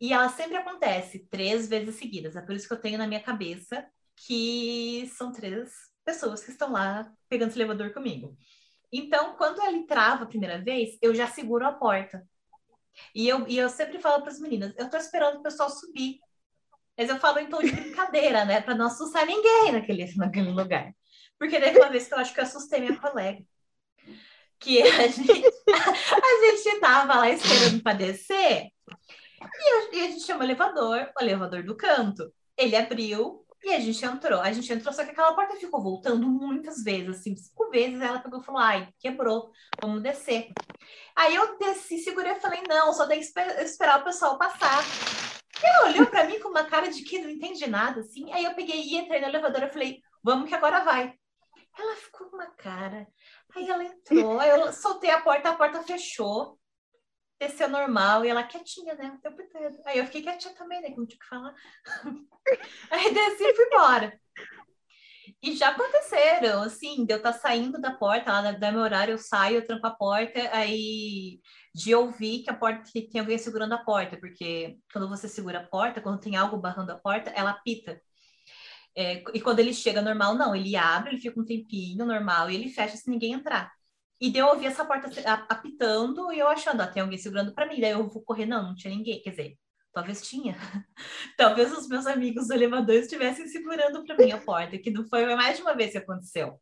[0.00, 2.34] E ela sempre acontece três vezes seguidas.
[2.34, 5.70] É por isso que eu tenho na minha cabeça que são três
[6.04, 8.36] pessoas que estão lá pegando esse elevador comigo.
[8.92, 12.26] Então, quando ele trava a primeira vez, eu já seguro a porta.
[13.14, 16.20] E eu, e eu sempre falo para as meninas: eu estou esperando o pessoal subir.
[16.96, 18.60] Mas eu falo em tom de brincadeira, né?
[18.60, 20.94] Para não assustar ninguém naquele, naquele lugar.
[21.38, 23.42] Porque teve uma vez que eu acho que eu assustei minha colega
[24.62, 25.28] que a gente,
[25.72, 28.70] a gente tava lá esperando para descer
[29.42, 32.32] e e a, gente chamou o elevador, o elevador do canto.
[32.56, 34.40] Ele abriu e a gente entrou.
[34.40, 38.00] A gente entrou, só que aquela porta ficou voltando muitas vezes, assim, cinco vezes.
[38.00, 40.50] Ela pegou e falou: ai, quebrou, vamos descer.
[41.14, 44.82] Aí eu desci, segurei e falei: não, só que esperar o pessoal passar.
[45.62, 48.32] Ela olhou para mim com uma cara de que não entende nada, assim.
[48.32, 51.14] Aí eu peguei e entrei no elevador e falei: vamos que agora vai.
[51.78, 53.06] Ela ficou com uma cara.
[53.54, 56.58] Aí ela entrou, eu soltei a porta, a porta fechou,
[57.46, 59.18] desceu normal, e ela quietinha, né?
[59.86, 60.90] Aí eu fiquei quietinha também, né?
[60.90, 61.54] Que não tinha que falar.
[62.90, 64.20] Aí desci e fui embora.
[65.42, 69.12] E já aconteceram, assim, de eu estar tá saindo da porta, lá da meu horário,
[69.12, 71.40] eu saio, eu tranco a porta, aí
[71.74, 75.60] de ouvir que a porta que tem alguém segurando a porta, porque quando você segura
[75.60, 78.00] a porta, quando tem algo barrando a porta, ela apita.
[78.96, 82.54] É, e quando ele chega normal, não, ele abre, ele fica um tempinho normal e
[82.54, 83.72] ele fecha se ninguém entrar.
[84.22, 85.10] E deu ouvir essa porta
[85.48, 87.80] apitando e eu achando, ó, tem alguém segurando para mim.
[87.80, 89.20] Daí eu vou correr, não, não tinha ninguém.
[89.20, 89.58] Quer dizer,
[89.92, 90.56] talvez tinha.
[91.36, 95.26] talvez os meus amigos do elevador estivessem segurando para mim a porta, que não foi
[95.34, 96.56] mais de uma vez que aconteceu.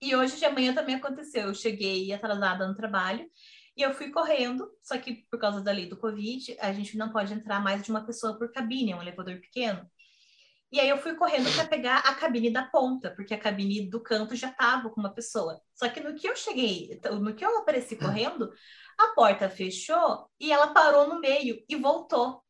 [0.00, 1.48] E hoje de manhã também aconteceu.
[1.48, 3.28] Eu cheguei atrasada no trabalho
[3.76, 7.10] E eu fui correndo, só que por causa da lei do Covid, a gente não
[7.10, 9.84] pode entrar mais de uma pessoa por cabine, é um elevador pequeno.
[10.70, 14.02] E aí eu fui correndo para pegar a cabine da ponta, porque a cabine do
[14.02, 15.60] canto já estava com uma pessoa.
[15.74, 18.52] Só que no que eu cheguei, no que eu apareci correndo,
[18.98, 22.44] a porta fechou e ela parou no meio e voltou.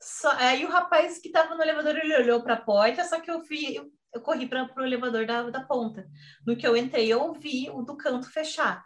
[0.00, 3.30] Só, aí o rapaz que estava no elevador ele olhou para a porta, só que
[3.30, 6.08] eu fui, eu, eu corri para o elevador da, da ponta.
[6.44, 8.84] No que eu entrei, eu ouvi o do canto fechar.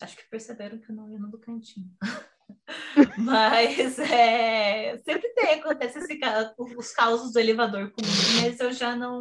[0.00, 1.94] Acho que perceberam que eu não ia no do cantinho.
[3.18, 6.18] mas é, sempre tem, acontece esse,
[6.76, 9.20] os causos do elevador comigo, mas eu já não.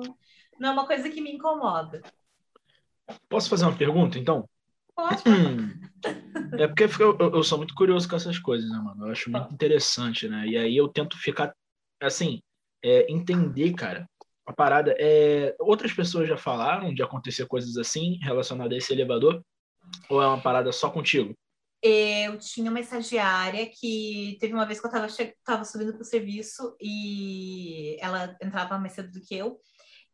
[0.59, 2.01] Não é uma coisa que me incomoda.
[3.29, 4.47] Posso fazer uma pergunta, então?
[4.93, 5.23] Pode.
[6.57, 9.07] É porque eu, eu, sou muito curioso com essas coisas, né, mano?
[9.07, 10.45] Eu acho muito interessante, né?
[10.45, 11.53] E aí eu tento ficar,
[12.01, 12.41] assim,
[12.83, 14.05] é, entender, cara,
[14.49, 14.95] a parada.
[14.99, 15.55] É...
[15.59, 19.41] Outras pessoas já falaram de acontecer coisas assim relacionadas a esse elevador?
[20.09, 21.35] Ou é uma parada só contigo?
[21.81, 25.33] Eu tinha uma estagiária que teve uma vez que eu estava che...
[25.45, 29.59] tava subindo para o serviço e ela entrava mais cedo do que eu.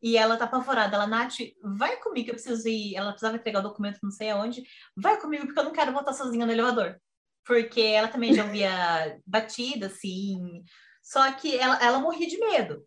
[0.02, 0.96] E ela tá apavorada.
[0.96, 2.96] Ela, Nath, vai comigo, eu preciso ir.
[2.96, 4.64] Ela precisava entregar o documento não sei aonde.
[4.96, 7.00] Vai comigo, porque eu não quero voltar sozinha no elevador.
[7.44, 10.64] Porque ela também já ouvia batida, assim.
[11.02, 12.86] Só que ela, ela morria de medo.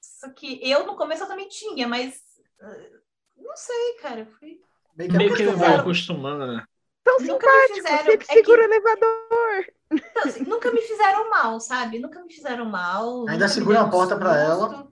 [0.00, 2.20] Só que eu, no começo, eu também tinha, mas.
[2.60, 4.26] Uh, não sei, cara.
[4.38, 4.60] Fui...
[4.94, 6.66] Meio que vai acostumando, né?
[7.08, 8.04] Tão simpático, fizeram...
[8.04, 8.68] sempre é segura que...
[8.68, 9.66] o elevador.
[9.90, 11.98] Então, assim, nunca me fizeram mal, sabe?
[11.98, 13.26] Nunca me fizeram mal.
[13.28, 14.88] Ainda segura a porta para ela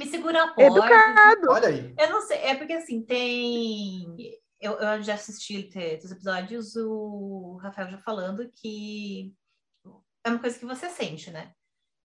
[0.00, 0.62] me segura a porta.
[0.62, 1.50] Educado.
[1.50, 1.94] Olha aí.
[1.98, 4.16] Eu não sei, é porque assim, tem.
[4.60, 5.70] Eu, eu já assisti
[6.02, 9.34] os episódios, o Rafael já falando que
[10.24, 11.52] é uma coisa que você sente, né?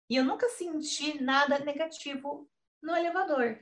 [0.10, 2.48] E eu nunca senti nada negativo
[2.82, 3.58] no elevador,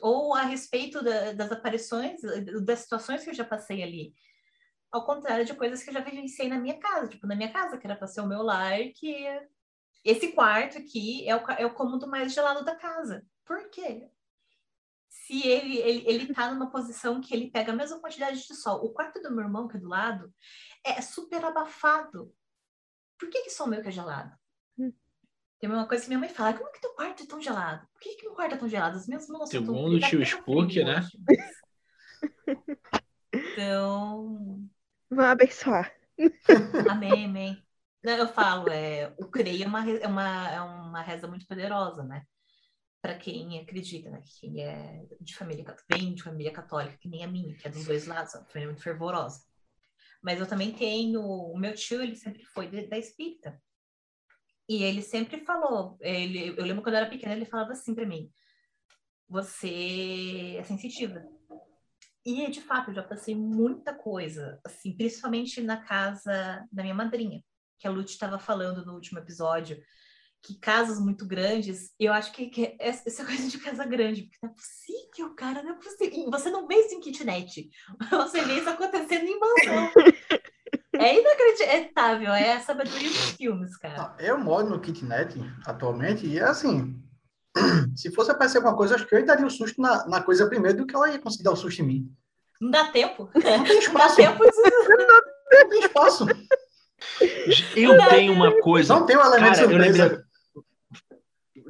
[0.00, 2.20] ou a respeito da, das aparições,
[2.64, 4.14] das situações que eu já passei ali.
[4.92, 7.78] Ao contrário de coisas que eu já vivenciei na minha casa, tipo, na minha casa,
[7.78, 9.26] que era para ser o meu lar, que
[10.04, 13.24] esse quarto aqui é o, é o cômodo mais gelado da casa.
[13.44, 14.10] Por quê?
[15.08, 18.84] Se ele, ele, ele tá numa posição que ele pega a mesma quantidade de sol.
[18.84, 20.32] O quarto do meu irmão, que é do lado,
[20.84, 22.34] é super abafado.
[23.18, 24.36] Por que, que só o meu que é gelado?
[24.76, 24.92] Hum.
[25.60, 27.86] Tem uma coisa que minha mãe fala, como que teu quarto é tão gelado?
[27.92, 28.96] Por que, que meu quarto é tão gelado?
[28.96, 29.74] As minhas mãos são tão...
[29.74, 31.00] Segundo o tio Spook, né?
[33.34, 34.68] Então...
[35.12, 35.94] Vamos abençoar.
[36.90, 37.62] Amém, amém.
[38.02, 42.24] Eu falo, é, o CREI é uma, é, uma, é uma reza muito poderosa, né?
[43.02, 44.22] para quem acredita, né?
[44.38, 47.84] Quem é de família vem de família católica, que nem a minha, que é dos
[47.84, 49.44] dois lados, uma família muito fervorosa.
[50.22, 53.60] Mas eu também tenho, o meu tio, ele sempre foi de, da espírita.
[54.68, 58.06] E ele sempre falou, ele, eu lembro quando eu era pequena, ele falava assim para
[58.06, 58.30] mim:
[59.28, 61.22] você é sensitiva.
[62.24, 67.42] E de fato, eu já passei muita coisa, assim, principalmente na casa da minha madrinha,
[67.78, 69.76] que a Lute estava falando no último episódio,
[70.42, 74.50] que casas muito grandes, eu acho que, que essa coisa de casa grande, porque não
[74.50, 76.30] é possível, cara, não é possível.
[76.30, 77.70] Você não vê isso em kitnet,
[78.10, 79.90] você vê isso acontecendo em mansão.
[80.94, 84.14] É inacreditável, é a sabedoria dos filmes, cara.
[84.18, 85.34] Eu moro no kitnet
[85.66, 87.02] atualmente e é assim,
[87.94, 90.78] se fosse aparecer alguma coisa, acho que eu daria um susto na, na coisa primeiro
[90.78, 92.12] do que ela ia conseguir dar o um susto em mim.
[92.60, 93.28] Não dá tempo.
[93.34, 94.20] Não tem espaço.
[94.20, 94.44] Não dá tempo.
[95.50, 96.26] Não tem espaço.
[97.76, 98.94] Eu tenho uma coisa.
[98.94, 100.26] Não tem um elemento cara, surpresa.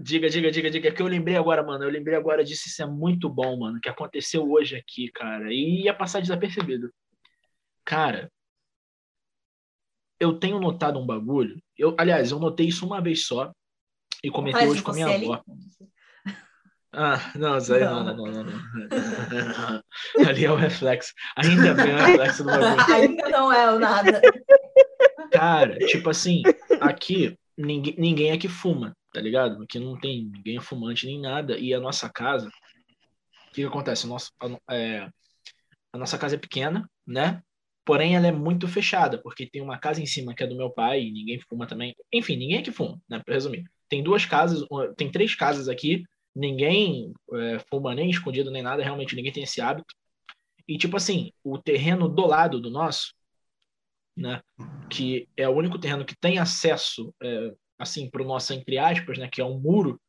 [0.00, 0.88] Diga, diga, diga, diga.
[0.88, 1.84] É que eu lembrei agora, mano.
[1.84, 2.68] Eu lembrei agora disso.
[2.68, 3.80] Isso é muito bom, mano.
[3.80, 5.52] Que aconteceu hoje aqui, cara.
[5.52, 6.92] E ia passar desapercebido.
[7.84, 8.30] Cara,
[10.20, 11.60] eu tenho notado um bagulho.
[11.76, 13.52] Eu, aliás, eu notei isso uma vez só.
[14.22, 15.42] E comentei hoje com a minha avó.
[16.94, 19.82] Ah, não, isso aí não, não, não, não, não.
[20.28, 21.12] Ali é o reflexo.
[21.36, 22.84] Ainda bem o reflexo do bagulho.
[22.94, 24.20] Ainda não é o nada.
[25.32, 26.42] Cara, tipo assim,
[26.80, 29.62] aqui ninguém, ninguém aqui fuma tá ligado?
[29.62, 31.58] Aqui não tem ninguém fumante nem nada.
[31.58, 34.06] E a nossa casa, o que, que acontece?
[34.68, 35.08] A, é,
[35.92, 37.42] a nossa casa é pequena, né?
[37.84, 40.70] Porém, ela é muito fechada, porque tem uma casa em cima que é do meu
[40.70, 41.94] pai e ninguém fuma também.
[42.12, 43.20] Enfim, ninguém aqui fuma, né?
[43.24, 43.64] Pra resumir.
[43.92, 46.02] Tem duas casas, tem três casas aqui,
[46.34, 49.94] ninguém é, fuma nem escondido nem nada, realmente ninguém tem esse hábito.
[50.66, 53.12] E, tipo assim, o terreno do lado do nosso,
[54.16, 54.40] né?
[54.88, 59.18] Que é o único terreno que tem acesso é, assim, para o nosso, entre aspas,
[59.18, 60.00] né, que é um muro,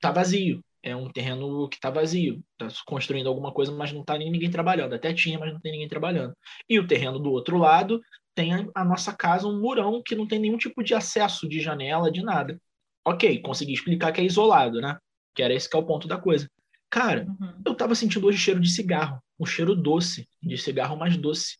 [0.00, 0.64] tá vazio.
[0.80, 2.40] É um terreno que tá vazio.
[2.56, 4.94] Tá construindo alguma coisa, mas não tá nem ninguém trabalhando.
[4.94, 6.36] Até tinha, mas não tem ninguém trabalhando.
[6.68, 8.00] E o terreno do outro lado
[8.32, 12.12] tem a nossa casa, um murão que não tem nenhum tipo de acesso de janela,
[12.12, 12.56] de nada.
[13.04, 14.98] Ok, consegui explicar que é isolado, né?
[15.34, 16.48] Que era esse que é o ponto da coisa.
[16.88, 17.62] Cara, uhum.
[17.66, 19.22] eu tava sentindo hoje cheiro de cigarro.
[19.40, 21.58] Um cheiro doce, de cigarro mais doce.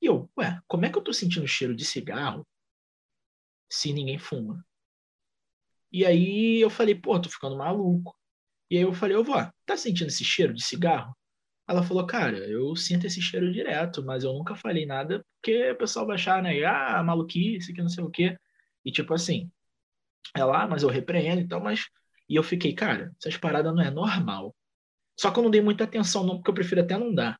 [0.00, 2.46] E eu, ué, como é que eu tô sentindo cheiro de cigarro
[3.68, 4.64] se ninguém fuma?
[5.92, 8.16] E aí eu falei, pô, tô ficando maluco.
[8.70, 11.14] E aí eu falei, ô vó, tá sentindo esse cheiro de cigarro?
[11.68, 15.76] Ela falou, cara, eu sinto esse cheiro direto, mas eu nunca falei nada porque o
[15.76, 16.62] pessoal vai achar, né?
[16.64, 18.36] Ah, maluquice, que não sei o quê.
[18.84, 19.50] E tipo assim,
[20.34, 21.86] ela, ah, mas eu repreendo e tal, mas.
[22.28, 24.54] E eu fiquei, cara, essas paradas não é normal.
[25.18, 27.38] Só que eu não dei muita atenção, não, porque eu prefiro até não dar.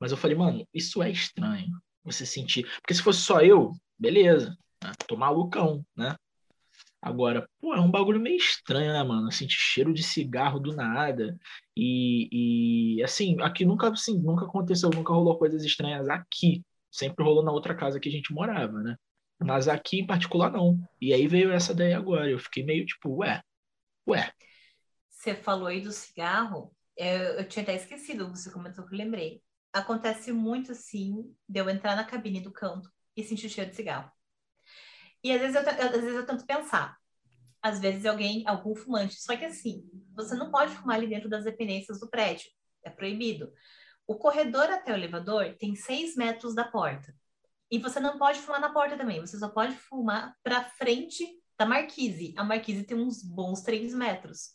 [0.00, 1.70] Mas eu falei, mano, isso é estranho.
[2.04, 2.64] Você sentir.
[2.80, 4.56] Porque se fosse só eu, beleza.
[4.82, 4.92] Né?
[5.06, 6.14] Tô malucão, né?
[7.00, 9.30] Agora, pô, é um bagulho meio estranho, né, mano?
[9.30, 11.38] Sentir cheiro de cigarro do nada.
[11.76, 16.64] E, e assim, aqui nunca, assim, nunca aconteceu, nunca rolou coisas estranhas aqui.
[16.90, 18.96] Sempre rolou na outra casa que a gente morava, né?
[19.40, 20.78] Mas aqui em particular não.
[21.00, 22.28] E aí veio essa daí agora.
[22.28, 23.42] Eu fiquei meio tipo, ué,
[24.06, 24.32] ué.
[25.08, 29.42] Você falou aí do cigarro, eu, eu tinha até esquecido, você comentou que eu lembrei.
[29.72, 33.76] Acontece muito assim, de eu entrar na cabine do canto e sentir o cheiro de
[33.76, 34.10] cigarro.
[35.22, 36.96] E às vezes eu, às vezes eu tento pensar.
[37.60, 39.20] Às vezes alguém, algum fumante.
[39.20, 39.84] Só que assim,
[40.14, 42.48] você não pode fumar ali dentro das dependências do prédio.
[42.84, 43.52] É proibido.
[44.06, 47.14] O corredor até o elevador tem seis metros da porta.
[47.70, 49.20] E você não pode fumar na porta também.
[49.20, 51.26] Você só pode fumar para frente
[51.58, 52.34] da marquise.
[52.36, 54.50] A marquise tem uns bons três metros.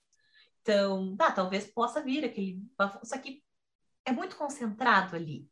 [0.62, 2.62] Então, tá, talvez possa vir aquele
[3.04, 3.44] Só que
[4.06, 5.48] é muito concentrado ali.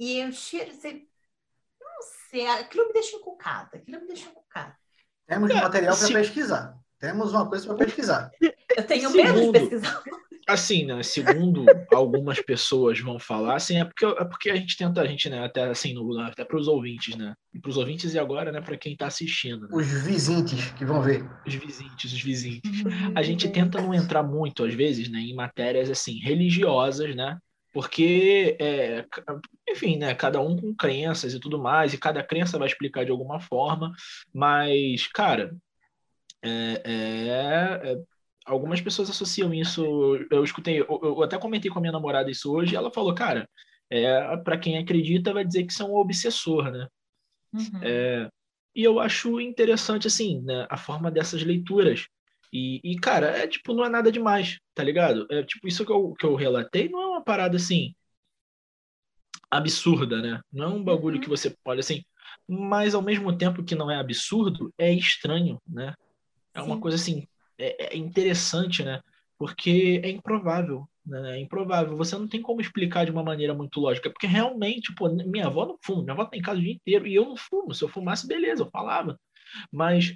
[0.00, 1.06] E o cheiro, você
[2.02, 4.76] você, aquilo me deixa encucada, aquilo me deixa encucada.
[5.26, 6.78] Temos é, material para pesquisar.
[6.98, 8.30] Temos uma coisa para pesquisar.
[8.76, 10.02] Eu tenho Segundo, medo de pesquisar.
[10.46, 15.00] Assim, né, segundo algumas pessoas vão falar, assim, é porque, é porque a gente tenta,
[15.00, 18.14] a gente, né, até assim, no, até para os ouvintes, né, e para os ouvintes
[18.14, 19.62] e agora, né, para quem está assistindo.
[19.62, 19.68] Né?
[19.72, 21.24] Os vizinhos que vão ver.
[21.46, 22.60] Os vizinhos, os vizinhos.
[23.14, 27.38] A gente tenta não entrar muito, às vezes, né, em matérias, assim, religiosas, né,
[27.72, 29.06] porque, é,
[29.68, 33.10] enfim, né, cada um com crenças e tudo mais, e cada crença vai explicar de
[33.10, 33.92] alguma forma,
[34.34, 35.56] mas, cara,
[36.42, 38.11] é, é, é
[38.44, 39.84] algumas pessoas associam isso.
[40.30, 43.48] Eu escutei, eu, eu, até comentei com a minha namorada isso hoje, ela falou, cara,
[43.90, 46.88] é, para quem acredita, vai dizer que isso é um obsessor, né?
[47.52, 47.80] Uhum.
[47.82, 48.28] É,
[48.74, 52.06] e eu acho interessante, assim, né, a forma dessas leituras.
[52.52, 55.26] E, e, cara, é tipo, não é nada demais, tá ligado?
[55.30, 57.94] É tipo, isso que eu, que eu relatei não é uma parada assim
[59.50, 60.40] absurda, né?
[60.50, 61.22] Não é um bagulho uhum.
[61.22, 62.02] que você pode assim,
[62.48, 65.94] mas ao mesmo tempo que não é absurdo, é estranho, né?
[66.54, 66.66] É Sim.
[66.66, 67.26] uma coisa assim,
[67.58, 69.00] é, é, interessante, né?
[69.38, 71.38] Porque é improvável, né?
[71.38, 71.96] É improvável.
[71.96, 75.66] Você não tem como explicar de uma maneira muito lógica, porque realmente, pô, minha avó
[75.66, 77.74] não fuma, minha avó tem casa o dia inteiro e eu não fumo.
[77.74, 79.18] Se eu fumasse, beleza, eu falava.
[79.72, 80.14] Mas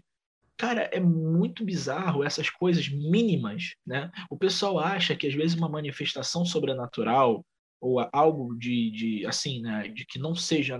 [0.56, 4.10] Cara, é muito bizarro essas coisas mínimas, né?
[4.30, 7.44] O pessoal acha que às vezes uma manifestação sobrenatural
[7.78, 10.78] ou algo de, de assim, né, de que não seja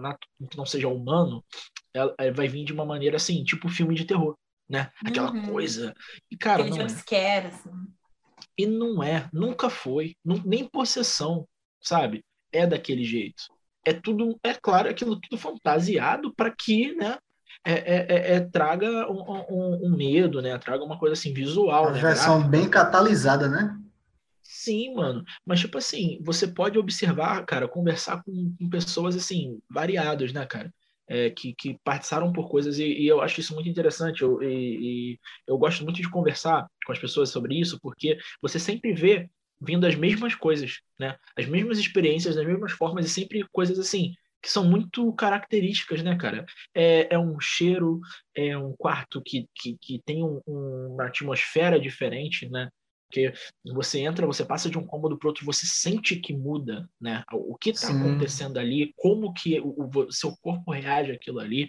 [0.51, 1.45] que não seja humano,
[1.93, 4.35] ela, ela vai vir de uma maneira assim, tipo filme de terror,
[4.69, 4.91] né?
[5.05, 5.47] Aquela uhum.
[5.53, 5.95] coisa.
[6.31, 6.87] E cara, Aquele não é.
[6.87, 7.05] assim.
[8.59, 11.47] E não é, nunca foi, não, nem possessão,
[11.81, 12.25] sabe?
[12.51, 13.45] É daquele jeito.
[13.85, 17.19] É tudo, é claro, aquilo tudo fantasiado para que, né,
[17.65, 20.57] é, é, é, é, traga um, um, um, medo, né?
[20.59, 21.85] Traga uma coisa assim visual.
[21.85, 22.01] Uma né?
[22.01, 23.77] versão bem catalisada, né?
[24.43, 25.25] Sim, mano.
[25.45, 30.73] Mas, tipo assim, você pode observar, cara, conversar com, com pessoas, assim, variadas, né, cara?
[31.09, 34.23] É, que, que passaram por coisas e, e, eu acho isso muito interessante.
[34.23, 38.59] Eu, e, e, eu gosto muito de conversar com as pessoas sobre isso, porque você
[38.59, 39.29] sempre vê
[39.61, 41.17] vindo as mesmas coisas, né?
[41.37, 44.15] As mesmas experiências, das mesmas formas e sempre coisas assim
[44.47, 46.47] que são muito características, né, cara?
[46.73, 48.01] É, é um cheiro,
[48.33, 52.71] é um quarto que, que, que tem um, uma atmosfera diferente, né?
[53.09, 53.33] Porque
[53.65, 57.23] você entra, você passa de um cômodo para outro, você sente que muda, né?
[57.33, 61.69] O que está acontecendo ali, como que o, o, seu corpo reage àquilo ali.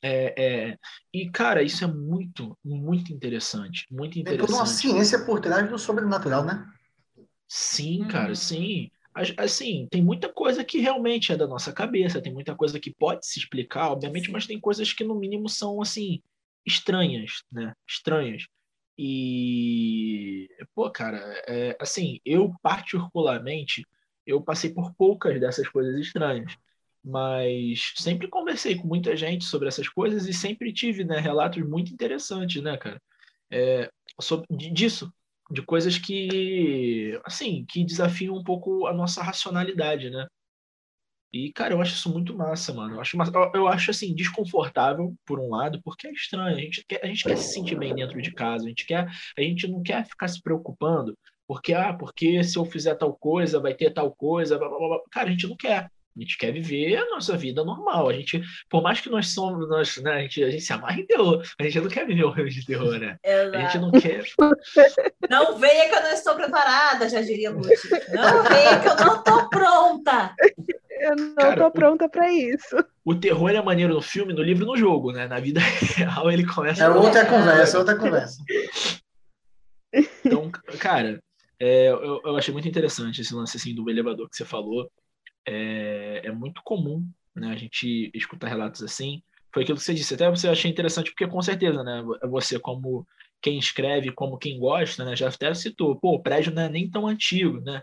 [0.00, 0.34] É,
[0.70, 0.78] é,
[1.12, 3.86] e, cara, isso é muito, muito interessante.
[3.90, 4.46] Muito interessante.
[4.46, 6.64] Tem toda uma ciência por trás do sobrenatural, né?
[7.48, 8.34] Sim, cara, uhum.
[8.34, 8.90] sim
[9.36, 13.26] assim, tem muita coisa que realmente é da nossa cabeça, tem muita coisa que pode
[13.26, 16.22] se explicar, obviamente, mas tem coisas que no mínimo são assim
[16.64, 17.72] estranhas, né?
[17.86, 18.46] Estranhas.
[18.98, 23.86] E pô, cara, é, assim, eu particularmente
[24.26, 26.56] eu passei por poucas dessas coisas estranhas,
[27.02, 31.92] mas sempre conversei com muita gente sobre essas coisas e sempre tive, né, relatos muito
[31.92, 33.00] interessantes, né, cara?
[33.50, 33.90] É,
[34.20, 35.10] sobre, disso,
[35.50, 40.26] de coisas que, assim, que desafiam um pouco a nossa racionalidade, né?
[41.32, 42.94] E, cara, eu acho isso muito massa, mano.
[42.94, 43.16] Eu acho,
[43.54, 46.56] eu acho assim, desconfortável, por um lado, porque é estranho.
[46.56, 49.06] A gente, quer, a gente quer se sentir bem dentro de casa, a gente, quer,
[49.36, 51.16] a gente não quer ficar se preocupando,
[51.46, 55.00] porque, ah, porque se eu fizer tal coisa, vai ter tal coisa, blá, blá, blá.
[55.10, 55.90] cara, a gente não quer.
[56.16, 58.08] A gente quer viver a nossa vida normal.
[58.08, 61.00] A gente, por mais que nós somos, nós, né, a, gente, a gente se amarra
[61.00, 63.16] em terror, a gente não quer viver o filme de terror, né?
[63.22, 63.56] Exato.
[63.56, 64.24] A gente não quer.
[65.30, 67.68] Não venha que eu não estou preparada, já diria Lute.
[68.08, 70.34] Não venha que eu não estou pronta.
[71.08, 72.76] Eu não Cara, tô pronta para isso.
[73.04, 75.26] O terror é maneiro no filme, no livro no jogo, né?
[75.26, 75.60] Na vida
[75.96, 76.84] real ele começa.
[76.84, 78.42] É outra conversa, outra conversa.
[80.24, 81.22] Então, cara,
[81.58, 84.90] é, eu, eu, achei muito interessante esse lance assim, do elevador que você falou.
[85.46, 89.22] É, é muito comum né, a gente escutar relatos assim.
[89.52, 90.14] Foi aquilo que você disse.
[90.14, 92.04] Até você achei interessante, porque com certeza, né?
[92.24, 93.06] Você, como
[93.40, 95.16] quem escreve, como quem gosta, né?
[95.16, 97.82] Já até citou, pô, o prédio não é nem tão antigo, né?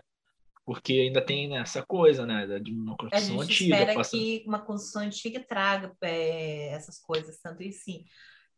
[0.66, 2.58] Porque ainda tem né, essa coisa, né?
[2.58, 3.76] De uma construção a gente antiga.
[3.76, 4.10] Espera passa...
[4.10, 8.04] que uma construção antiga traga é, essas coisas, tanto e sim.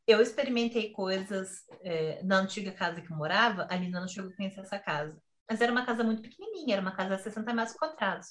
[0.06, 4.34] Eu experimentei coisas é, na antiga casa que eu morava, a Lina não chegou a
[4.34, 5.20] conhecer essa casa.
[5.46, 8.28] Mas era uma casa muito pequenininha, era uma casa de 60 metros quadrados.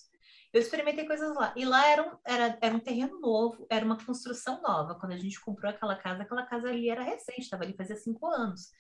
[0.52, 1.54] Eu experimentei coisas lá.
[1.56, 4.96] E lá era um, era, era um terreno novo, era uma construção nova.
[4.96, 8.26] Quando a gente comprou aquela casa, aquela casa ali era recente, estava ali fazia cinco
[8.26, 8.72] anos.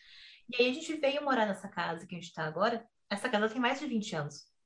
[0.49, 2.83] E aí a gente veio morar nessa casa que a gente está agora.
[3.11, 4.56] Essa casa tem mais de 20 anos.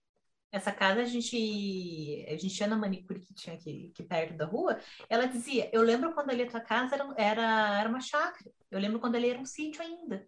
[0.52, 4.46] Essa casa a gente, a gente tinha na manicure que tinha aqui, aqui perto da
[4.46, 4.78] rua.
[5.10, 8.52] Ela dizia: Eu lembro quando ali a tua casa era, era, era uma chácara.
[8.70, 10.28] Eu lembro quando ali era um sítio ainda.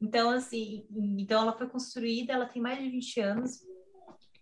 [0.00, 0.86] Então, assim,
[1.18, 3.60] então ela foi construída, ela tem mais de 20 anos.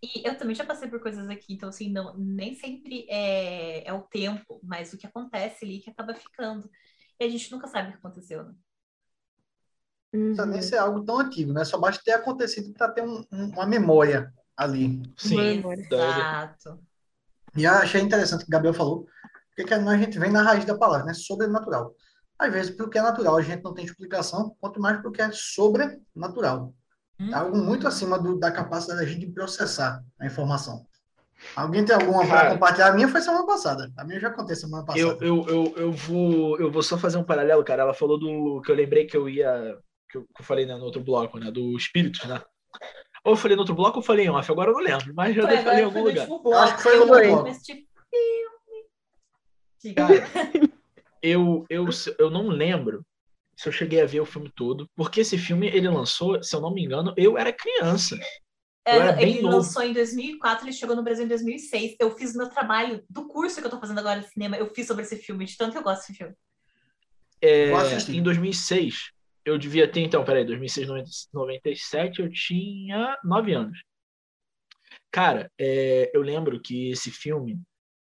[0.02, 3.92] E eu também já passei por coisas aqui, então, assim, não, nem sempre é, é
[3.92, 6.68] o tempo, mas o que acontece ali que acaba ficando.
[7.20, 8.52] E a gente nunca sabe o que aconteceu, né?
[10.12, 11.64] Não precisa nem ser algo tão antigo, né?
[11.64, 15.02] Só basta ter acontecido para ter um, uma memória ali.
[15.16, 16.78] Sim, exato.
[17.56, 19.06] E eu achei interessante o que o Gabriel falou,
[19.56, 21.14] porque a gente vem na raiz da palavra, né?
[21.14, 21.94] Sobrenatural.
[22.38, 26.74] Às vezes, porque é natural, a gente não tem explicação, quanto mais porque é sobrenatural.
[27.20, 27.30] Hum.
[27.30, 30.86] É algo muito acima do, da capacidade da gente processar a informação.
[31.56, 32.88] Alguém tem alguma para compartilhar?
[32.88, 33.92] A minha foi semana passada.
[33.96, 35.00] A minha já aconteceu semana passada.
[35.00, 37.82] Eu, eu, eu, eu, vou, eu vou só fazer um paralelo, cara.
[37.82, 39.76] Ela falou do que eu lembrei que eu ia.
[40.08, 41.50] Que eu, que eu falei né, no outro bloco, né?
[41.50, 42.40] Do espírito, né?
[43.24, 45.34] Ou eu falei no outro bloco ou falei em off, agora eu não lembro, mas
[45.34, 46.26] já falei em algum lugar.
[46.26, 47.50] Tipo acho que foi no outro bloco.
[51.22, 53.04] eu, eu, eu não lembro
[53.56, 56.60] se eu cheguei a ver o filme todo, porque esse filme ele lançou, se eu
[56.60, 58.18] não me engano, eu era criança.
[58.84, 59.58] Eu era bem ele novo.
[59.58, 61.94] lançou em 2004, ele chegou no Brasil em 2006.
[62.00, 64.86] Eu fiz meu trabalho do curso que eu tô fazendo agora de cinema, eu fiz
[64.86, 66.34] sobre esse filme, de tanto que eu gosto desse filme.
[67.40, 67.70] É,
[68.08, 69.12] em 2006,
[69.44, 70.88] eu devia ter, então, peraí, 2006,
[71.32, 73.78] 97, eu tinha 9 anos.
[75.10, 77.60] Cara, é, eu lembro que esse filme,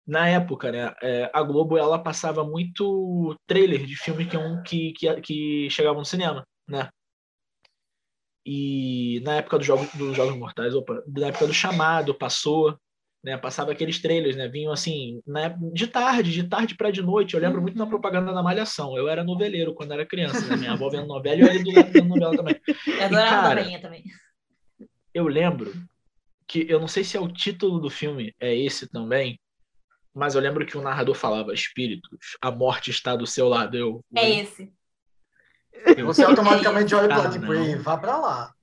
[0.07, 4.93] na época, né, é, a Globo ela passava muito trailer de filme que, um, que,
[4.93, 6.89] que, que chegavam no cinema, né?
[8.45, 12.78] E na época dos Jogos, dos Jogos Mortais, opa, na época do Chamado, passou,
[13.26, 13.36] né?
[13.36, 14.46] Passava aqueles trailers, né?
[14.46, 15.52] Vinham assim, né?
[15.72, 17.34] de tarde, de tarde para de noite.
[17.34, 17.90] Eu lembro muito da uhum.
[17.90, 18.96] propaganda da Malhação.
[18.96, 20.56] Eu era noveleiro quando era criança, né?
[20.56, 22.60] Minha avó vendo novela e eu ia do lado vendo novela também.
[22.86, 24.04] Eu adorava a também.
[25.12, 25.72] Eu lembro
[26.46, 29.40] que, eu não sei se é o título do filme, é esse também,
[30.14, 33.76] mas eu lembro que o narrador falava: Espíritos, a morte está do seu lado.
[33.76, 34.72] Eu, é esse.
[35.96, 38.54] Eu, Você automaticamente olha para tipo, vá para lá.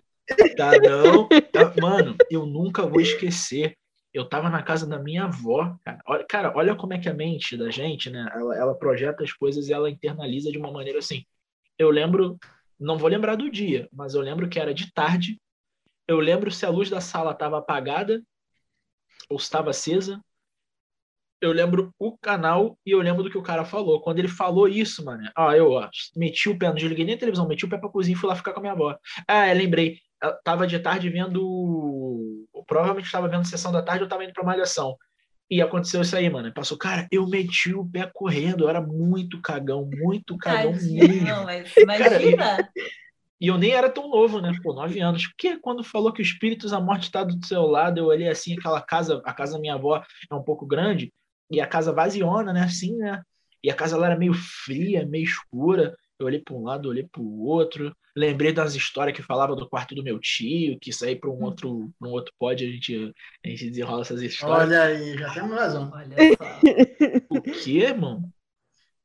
[0.55, 1.27] Tá, não.
[1.27, 3.75] Tá, mano, eu nunca vou esquecer.
[4.13, 5.99] Eu tava na casa da minha avó, cara.
[6.05, 8.29] Olha, cara, olha como é que a mente da gente, né?
[8.33, 11.25] Ela, ela projeta as coisas e ela internaliza de uma maneira assim.
[11.77, 12.37] Eu lembro,
[12.79, 15.41] não vou lembrar do dia, mas eu lembro que era de tarde.
[16.07, 18.21] Eu lembro se a luz da sala estava apagada
[19.29, 20.21] ou estava acesa
[21.43, 23.99] eu lembro o canal e eu lembro do que o cara falou.
[24.01, 27.17] Quando ele falou isso, mano, ah, eu ó, meti o pé, não desliguei nem a
[27.17, 28.97] televisão, meti o pé pra cozinha e fui lá ficar com a minha avó.
[29.27, 29.99] Ah, é, lembrei.
[30.43, 32.47] Tava de tarde vendo.
[32.67, 34.95] Provavelmente estava vendo sessão da tarde, eu tava indo pra malhação.
[35.49, 36.51] E aconteceu isso aí, mano.
[36.53, 41.27] Passou, cara, eu meti o pé correndo, eu era muito cagão, muito cagão Tadinho, mesmo.
[41.27, 42.37] Não, mas imagina.
[42.37, 42.69] Cara,
[43.39, 44.57] e eu nem era tão novo, né?
[44.63, 45.27] Pô, nove anos.
[45.27, 48.57] Porque quando falou que o espíritos, a morte está do seu lado, eu olhei assim,
[48.57, 50.01] aquela casa, a casa da minha avó
[50.31, 51.13] é um pouco grande,
[51.51, 52.63] e a casa vaziona, né?
[52.63, 53.21] Assim, né?
[53.61, 55.93] E a casa lá era meio fria, meio escura.
[56.23, 57.95] Eu olhei para um lado, olhei para o outro.
[58.15, 61.33] Lembrei das histórias que falava do quarto do meu tio, que isso aí para um
[61.33, 61.43] hum.
[61.43, 63.13] outro, um outro pod a gente,
[63.45, 64.69] a gente desenrola essas histórias.
[64.69, 65.91] Olha aí, já temos razão.
[65.93, 66.59] Olha só.
[67.29, 68.31] o que, irmão?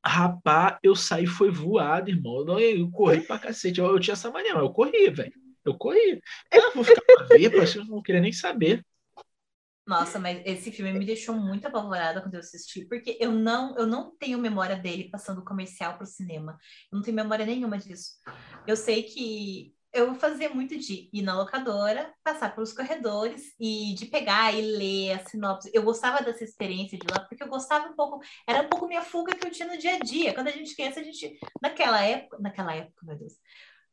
[0.05, 2.49] Rapaz, eu saí foi voado, irmão.
[2.49, 3.81] Eu, eu corri pra cacete.
[3.81, 5.33] Eu, eu tinha essa mania, eu corri, velho.
[5.64, 6.21] Eu corri.
[6.53, 8.85] Eu vou ficar pra ver, eu não queria nem saber.
[9.89, 13.86] Nossa, mas esse filme me deixou muito apavorada quando eu assisti, porque eu não, eu
[13.86, 16.59] não tenho memória dele passando comercial para o cinema.
[16.93, 18.20] Eu não tenho memória nenhuma disso.
[18.66, 24.05] Eu sei que eu fazia muito de ir na locadora, passar pelos corredores e de
[24.05, 25.70] pegar e ler a sinopse.
[25.72, 29.01] Eu gostava dessa experiência de lá, porque eu gostava um pouco, era um pouco minha
[29.01, 30.34] fuga que eu tinha no dia a dia.
[30.34, 33.32] Quando a gente criança, a gente, naquela época, naquela época, meu Deus,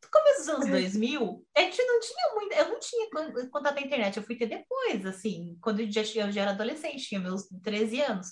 [0.10, 4.18] começo dos anos 2000, a gente não tinha muito, eu não tinha contato à internet,
[4.18, 8.02] eu fui ter depois, assim, quando eu já, eu já era adolescente, tinha meus 13
[8.02, 8.28] anos.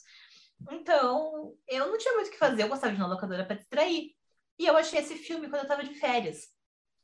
[0.72, 3.58] Então, eu não tinha muito o que fazer, eu gostava de ir na locadora para
[3.58, 4.12] distrair.
[4.58, 6.48] E eu achei esse filme quando eu estava de férias.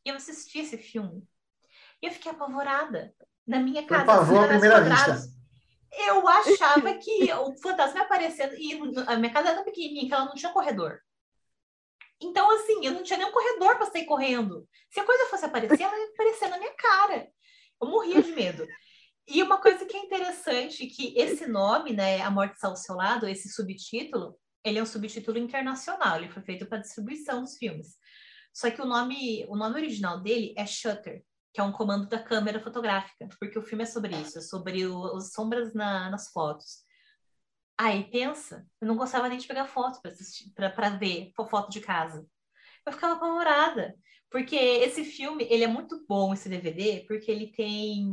[0.05, 1.27] E eu assisti esse filme.
[2.01, 3.13] E eu fiquei apavorada.
[3.45, 4.05] Na minha casa.
[4.05, 5.17] Por favor, primeira vista.
[6.07, 8.53] Eu achava que o fantasma aparecendo.
[8.55, 11.01] E a minha casa era tão pequenininha que ela não tinha corredor.
[12.21, 14.67] Então, assim, eu não tinha nenhum corredor para sair correndo.
[14.89, 17.29] Se a coisa fosse aparecer, ela ia aparecer na minha cara.
[17.81, 18.67] Eu morria de medo.
[19.27, 22.95] E uma coisa que é interessante, que esse nome, né, A Morte Está ao Seu
[22.95, 27.95] Lado, esse subtítulo, ele é um subtítulo internacional, ele foi feito para distribuição dos filmes.
[28.53, 32.21] Só que o nome, o nome original dele é Shutter, que é um comando da
[32.21, 34.83] câmera fotográfica, porque o filme é sobre isso, é sobre
[35.15, 36.83] as sombras na, nas fotos.
[37.79, 40.01] Aí pensa, eu não gostava nem de pegar foto
[40.75, 42.27] para ver foto de casa.
[42.85, 43.95] Eu ficava apavorada,
[44.29, 48.05] porque esse filme, ele é muito bom, esse DVD, porque ele tem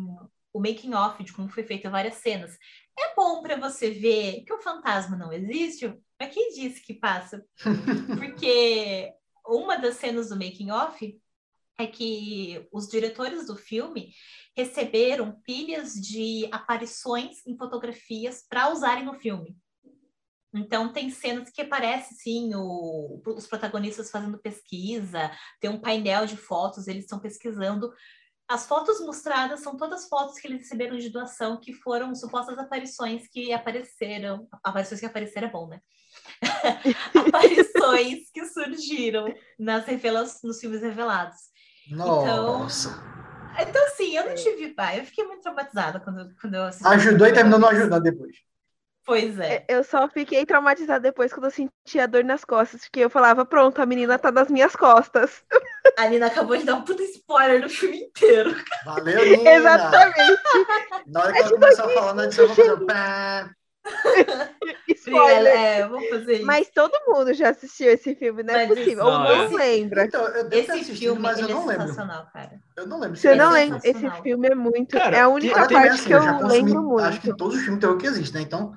[0.52, 2.56] o making off de como foi feita várias cenas.
[2.96, 7.44] É bom para você ver que o fantasma não existe, mas quem disse que passa?
[8.16, 9.12] Porque
[9.44, 11.20] uma das cenas do making off
[11.78, 14.12] é que os diretores do filme
[14.56, 19.56] receberam pilhas de aparições em fotografias para usarem no filme.
[20.54, 26.36] Então tem cenas que aparece sim o, os protagonistas fazendo pesquisa, tem um painel de
[26.36, 27.92] fotos, eles estão pesquisando.
[28.48, 33.28] As fotos mostradas são todas fotos que eles receberam de doação, que foram supostas aparições
[33.28, 34.48] que apareceram.
[34.62, 35.80] Aparições que apareceram é bom, né?
[37.26, 39.26] aparições que surgiram
[39.58, 41.55] nas revelações, nos filmes revelados.
[41.90, 42.88] Nossa.
[43.54, 45.00] Então, então assim, eu não tive pai.
[45.00, 46.86] Eu fiquei muito traumatizada quando, quando eu assisti.
[46.86, 48.36] Ajudou e terminou não ajudando depois.
[49.06, 49.64] Pois é.
[49.68, 53.80] Eu só fiquei traumatizada depois quando eu sentia dor nas costas, porque eu falava, pronto,
[53.80, 55.44] a menina tá nas minhas costas.
[55.96, 58.56] A Nina acabou de dar um puta spoiler do filme inteiro.
[58.84, 59.50] Valeu, Nina!
[59.54, 60.42] Exatamente.
[61.06, 63.50] Na hora que é ela começar a falar na edição, eu vou fazer pá.
[64.88, 65.56] Spoiler.
[65.56, 66.46] É, vou fazer isso.
[66.46, 69.04] Mas todo mundo já assistiu esse filme, não é mas possível.
[69.04, 69.48] Ou não, é.
[69.48, 70.04] lembra.
[70.04, 71.94] Então, eu devo esse filme, mas eu não é lembro.
[71.96, 72.60] Cara.
[72.76, 73.16] Eu não lembro.
[73.16, 73.80] Você não lembra?
[73.82, 74.96] Esse filme é muito.
[74.96, 77.04] Cara, é a única parte assim, que eu, eu lembro muito.
[77.04, 78.40] Acho que todos os filmes tem o que existe, né?
[78.40, 78.74] Então,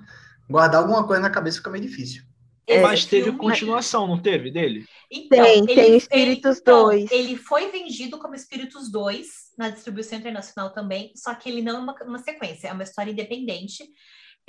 [0.50, 2.24] guardar alguma coisa na cabeça fica meio difícil.
[2.70, 3.40] É, mas teve filme...
[3.40, 4.86] continuação, não teve, dele?
[5.10, 7.04] Então, tem, ele, tem Espíritos 2.
[7.04, 11.78] Então, ele foi vendido como Espíritos 2 na distribuição internacional também, só que ele não
[11.78, 13.84] é uma, uma sequência, é uma história independente.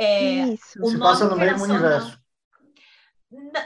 [0.00, 0.82] É, Isso.
[0.82, 2.18] Se passa no mesmo universo.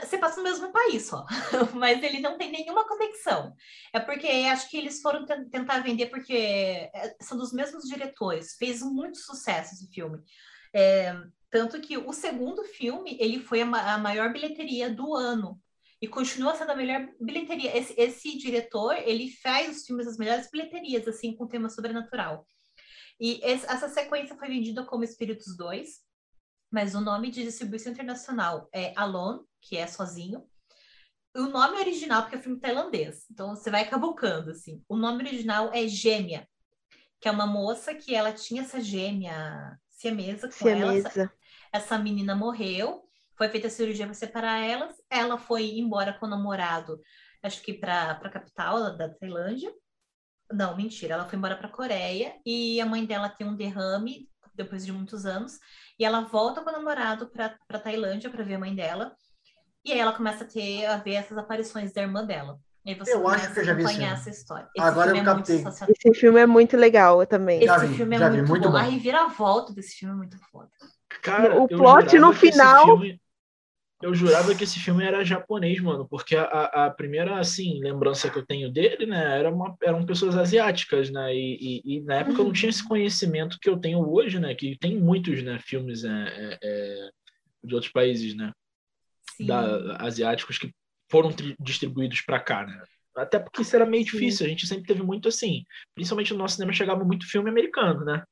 [0.03, 1.25] Você passa no mesmo país só,
[1.73, 3.55] mas ele não tem nenhuma conexão.
[3.93, 8.55] É porque acho que eles foram tentar vender porque é, são dos mesmos diretores.
[8.59, 10.19] Fez muito sucesso esse filme.
[10.73, 11.15] É,
[11.49, 15.59] tanto que o segundo filme ele foi a, ma a, maior bilheteria do ano
[16.01, 17.75] e continua sendo a melhor bilheteria.
[17.75, 22.45] Esse, esse diretor ele faz os filmes das melhores bilheterias assim com tema sobrenatural.
[23.19, 26.04] E esse, essa sequência foi vendida como Espíritos 2,
[26.75, 30.45] mas o nome de distribuição internacional é Alone, que é sozinho.
[31.33, 34.83] O nome original, porque é filme tailandês, então você vai cavucando, assim.
[34.89, 36.45] O nome original é Gêmea,
[37.21, 40.85] que é uma moça que ela tinha essa gêmea siamesa com siamesa.
[40.85, 40.97] ela.
[40.97, 41.33] Essa,
[41.71, 43.07] essa menina morreu,
[43.37, 45.01] foi feita a cirurgia para separar elas.
[45.09, 47.01] Ela foi embora com o namorado,
[47.41, 49.73] acho que para a capital da, da Tailândia.
[50.51, 54.29] Não, mentira, ela foi embora para a Coreia e a mãe dela tem um derrame
[54.55, 55.59] depois de muitos anos
[55.99, 59.15] e ela volta com o namorado para Tailândia para ver a mãe dela.
[59.83, 62.59] E aí ela começa a ter a ver essas aparições da irmã dela.
[62.85, 64.69] E aí você eu acho que eu já vi essa história.
[64.75, 65.63] Esse Agora eu é captei.
[65.89, 67.63] Esse filme é muito legal também.
[67.63, 68.71] Esse vi, filme é muito, muito, bom.
[68.71, 68.77] bom.
[68.77, 70.69] A reviravolta desse filme é muito foda.
[71.21, 72.85] Cara, o plot no final.
[72.85, 73.21] Filme,
[74.01, 78.37] eu jurava que esse filme era japonês, mano, porque a, a primeira, assim, lembrança que
[78.37, 82.33] eu tenho dele, né, era uma, eram pessoas asiáticas, né, e, e, e na época
[82.33, 82.39] uhum.
[82.39, 86.03] eu não tinha esse conhecimento que eu tenho hoje, né, que tem muitos, né, filmes
[86.03, 87.09] é, é, é
[87.63, 88.51] de outros países, né,
[89.39, 90.73] da, asiáticos que
[91.09, 92.83] foram distribuídos para cá, né.
[93.15, 94.11] Até porque isso era meio Sim.
[94.11, 95.63] difícil, a gente sempre teve muito assim,
[95.95, 98.23] principalmente no nosso cinema chegava muito filme americano, né.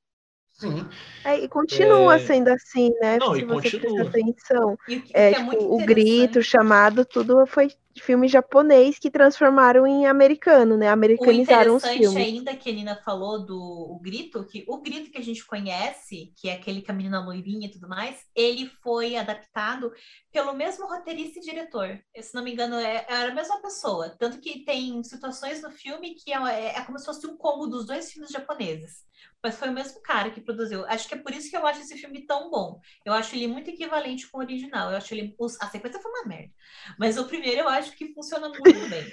[0.54, 0.88] Sim.
[1.26, 2.20] É, e continua é...
[2.20, 3.18] sendo assim, né?
[3.18, 4.08] Não, Se e você continua.
[4.08, 4.78] atenção.
[4.88, 9.86] E, é, é tipo, o grito, o chamado, tudo foi de filme japonês que transformaram
[9.86, 10.90] em americano, né?
[10.90, 12.08] Americanizaram os filmes.
[12.08, 15.24] O interessante ainda que a Nina falou do o Grito, que o Grito que a
[15.24, 19.92] gente conhece, que é aquele com a menina loirinha e tudo mais, ele foi adaptado
[20.32, 22.00] pelo mesmo roteirista e diretor.
[22.20, 24.10] Se não me engano, é, era a mesma pessoa.
[24.20, 27.86] Tanto que tem situações no filme que é, é como se fosse um combo dos
[27.86, 29.04] dois filmes japoneses
[29.44, 30.86] mas foi o mesmo cara que produziu.
[30.86, 32.80] Acho que é por isso que eu acho esse filme tão bom.
[33.06, 34.92] Eu acho ele muito equivalente com o original.
[34.92, 35.36] Eu acho ele.
[35.62, 36.54] A sequência foi uma merda.
[36.98, 39.06] Mas o primeiro eu acho que funciona muito bem.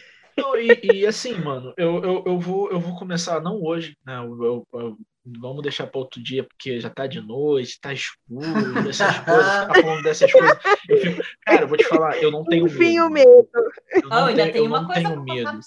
[0.62, 4.18] e, e, assim, mano, eu, eu, eu, vou, eu vou começar, não hoje, né?
[4.18, 9.18] Eu, eu, vamos deixar para outro dia, porque já tá de noite, tá escuro, essas
[9.20, 10.58] coisas, ficar falando dessas coisas.
[10.88, 13.06] Eu fico, cara, eu vou te falar, eu não tenho Enfim, medo.
[13.06, 13.48] o medo.
[13.92, 15.61] Eu não oh, tenho, tem uma coisa tenho medo.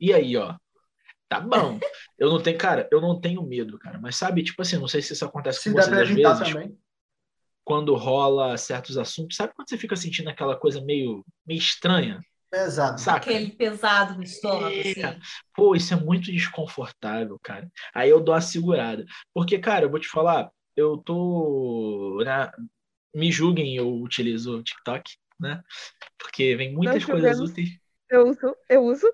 [0.00, 0.54] E aí, ó,
[1.28, 1.78] Tá bom.
[2.18, 3.98] Eu não tenho, cara, eu não tenho medo, cara.
[4.00, 6.52] Mas sabe, tipo assim, não sei se isso acontece se com vocês às vezes.
[6.52, 6.78] Também.
[7.64, 12.20] Quando rola certos assuntos, sabe quando você fica sentindo aquela coisa meio, meio estranha?
[12.50, 12.98] Pesado.
[12.98, 13.18] Saca?
[13.18, 15.20] Aquele pesado no estômago, é, assim.
[15.54, 17.70] Pô, isso é muito desconfortável, cara.
[17.94, 19.04] Aí eu dou a segurada.
[19.34, 22.22] Porque, cara, eu vou te falar, eu tô.
[22.24, 22.50] Né,
[23.14, 25.62] me julguem, eu utilizo o TikTok, né?
[26.16, 27.78] Porque vem muitas coisas úteis.
[28.08, 29.06] Eu uso, eu uso.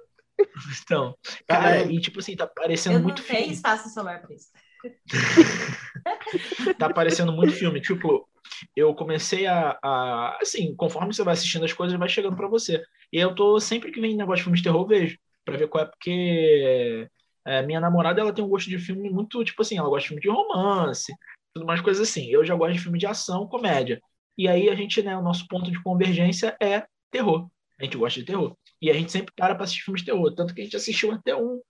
[0.82, 1.16] Então,
[1.47, 3.37] cara, e tipo assim, tá parecendo muito filme.
[3.37, 4.49] Eu não tenho espaço celular pra isso.
[6.78, 7.80] tá parecendo muito filme.
[7.80, 8.28] Tipo,
[8.76, 12.82] eu comecei a, a, Assim, conforme você vai assistindo as coisas, vai chegando para você.
[13.12, 13.59] E eu tô.
[13.61, 15.18] Sempre que vem negócio de filme de terror, eu vejo.
[15.45, 17.09] Pra ver qual é, porque.
[17.47, 19.45] É, minha namorada, ela tem um gosto de filme muito.
[19.45, 21.12] Tipo assim, ela gosta de filme de romance,
[21.55, 22.28] tudo mais coisas assim.
[22.30, 24.01] Eu já gosto de filme de ação, comédia.
[24.37, 27.49] E aí a gente, né, o nosso ponto de convergência é terror.
[27.79, 28.57] A gente gosta de terror.
[28.81, 30.35] E a gente sempre para pra assistir filmes de terror.
[30.35, 31.61] Tanto que a gente assistiu até um.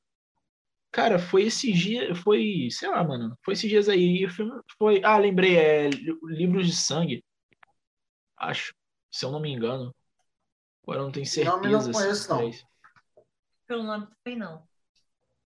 [0.92, 2.18] Cara, foi esses dias.
[2.18, 3.36] Foi, sei lá, mano.
[3.44, 4.18] Foi esses dias aí.
[4.18, 5.02] E o filme foi.
[5.04, 5.90] Ah, lembrei, é
[6.24, 7.24] Livros de Sangue.
[8.36, 8.74] Acho.
[9.10, 9.94] Se eu não me engano.
[10.82, 11.56] Agora eu não tenho certeza.
[11.56, 12.48] Nome não conheço, não.
[12.48, 12.52] É
[13.66, 14.62] Pelo nome também não.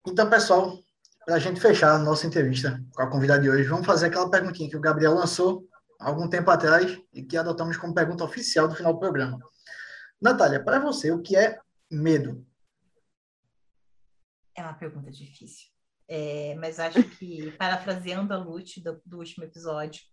[0.05, 0.77] Então, pessoal,
[1.25, 4.29] para a gente fechar a nossa entrevista com a convidada de hoje, vamos fazer aquela
[4.29, 5.65] perguntinha que o Gabriel lançou
[5.99, 9.39] algum tempo atrás e que adotamos como pergunta oficial do final do programa.
[10.21, 11.59] Natália, para você, o que é
[11.89, 12.45] medo?
[14.55, 15.67] É uma pergunta difícil.
[16.07, 20.03] É, mas acho que, parafraseando a Lute do, do, último episódio,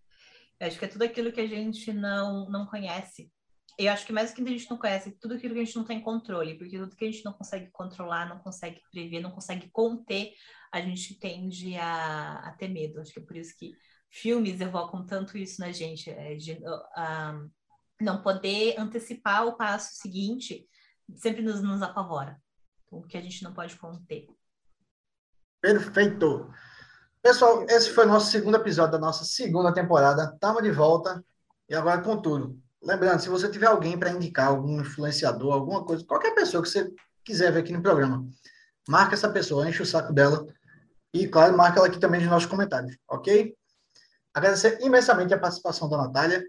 [0.61, 3.31] acho que é tudo aquilo que a gente não, não conhece.
[3.79, 5.77] Eu acho que mais do que a gente não conhece, tudo aquilo que a gente
[5.77, 9.31] não tem controle, porque tudo que a gente não consegue controlar, não consegue prever, não
[9.31, 10.33] consegue conter,
[10.73, 13.01] a gente tende a, a ter medo.
[13.01, 13.73] Acho que é por isso que
[14.11, 17.51] filmes evocam tanto isso na gente, é, de, uh,
[18.01, 20.69] não poder antecipar o passo seguinte
[21.17, 22.41] sempre nos, nos apavora.
[22.91, 24.27] O que a gente não pode conter.
[25.61, 26.51] Perfeito.
[27.21, 30.31] Pessoal, esse foi o nosso segundo episódio da nossa segunda temporada.
[30.33, 31.23] Estamos de volta
[31.69, 32.59] e agora com tudo.
[32.83, 36.91] Lembrando, se você tiver alguém para indicar, algum influenciador, alguma coisa, qualquer pessoa que você
[37.25, 38.27] quiser ver aqui no programa,
[38.89, 40.47] marca essa pessoa, enche o saco dela
[41.13, 43.55] e, claro, marca ela aqui também nos nossos comentários, ok?
[44.33, 46.45] Agradecer imensamente a participação da Natália.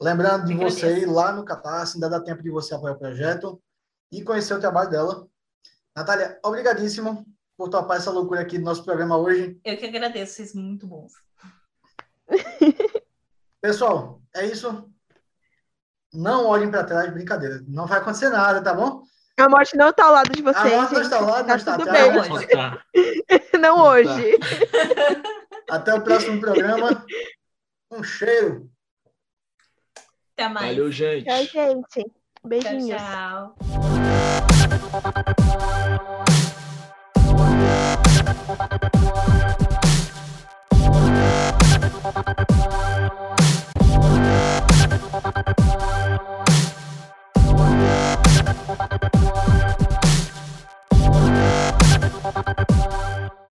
[0.00, 3.62] Lembrando de você ir lá no Catarse, ainda dá tempo de você apoiar o projeto
[4.10, 5.28] e conhecer o trabalho dela.
[5.94, 7.26] Natália, obrigadíssimo
[7.56, 9.60] por topar essa loucura aqui do nosso programa hoje.
[9.62, 11.12] Eu que agradeço, vocês muito bons.
[13.60, 14.90] Pessoal, é isso.
[16.14, 17.62] Não olhem para trás, brincadeira.
[17.68, 19.02] Não vai acontecer nada, tá bom?
[19.38, 20.72] A morte não está ao lado de vocês.
[20.72, 22.12] A morte não está ao lado, tá não está tudo bem.
[23.52, 24.38] Não, não hoje.
[25.68, 27.04] Até o próximo programa.
[27.92, 28.70] Um cheiro.
[30.40, 30.68] Até mais.
[30.68, 31.26] Valeu, gente.
[31.26, 32.10] Tchau, gente.
[32.42, 32.98] Beijinhos.
[32.98, 33.54] Tchau,
[48.78, 49.09] tchau.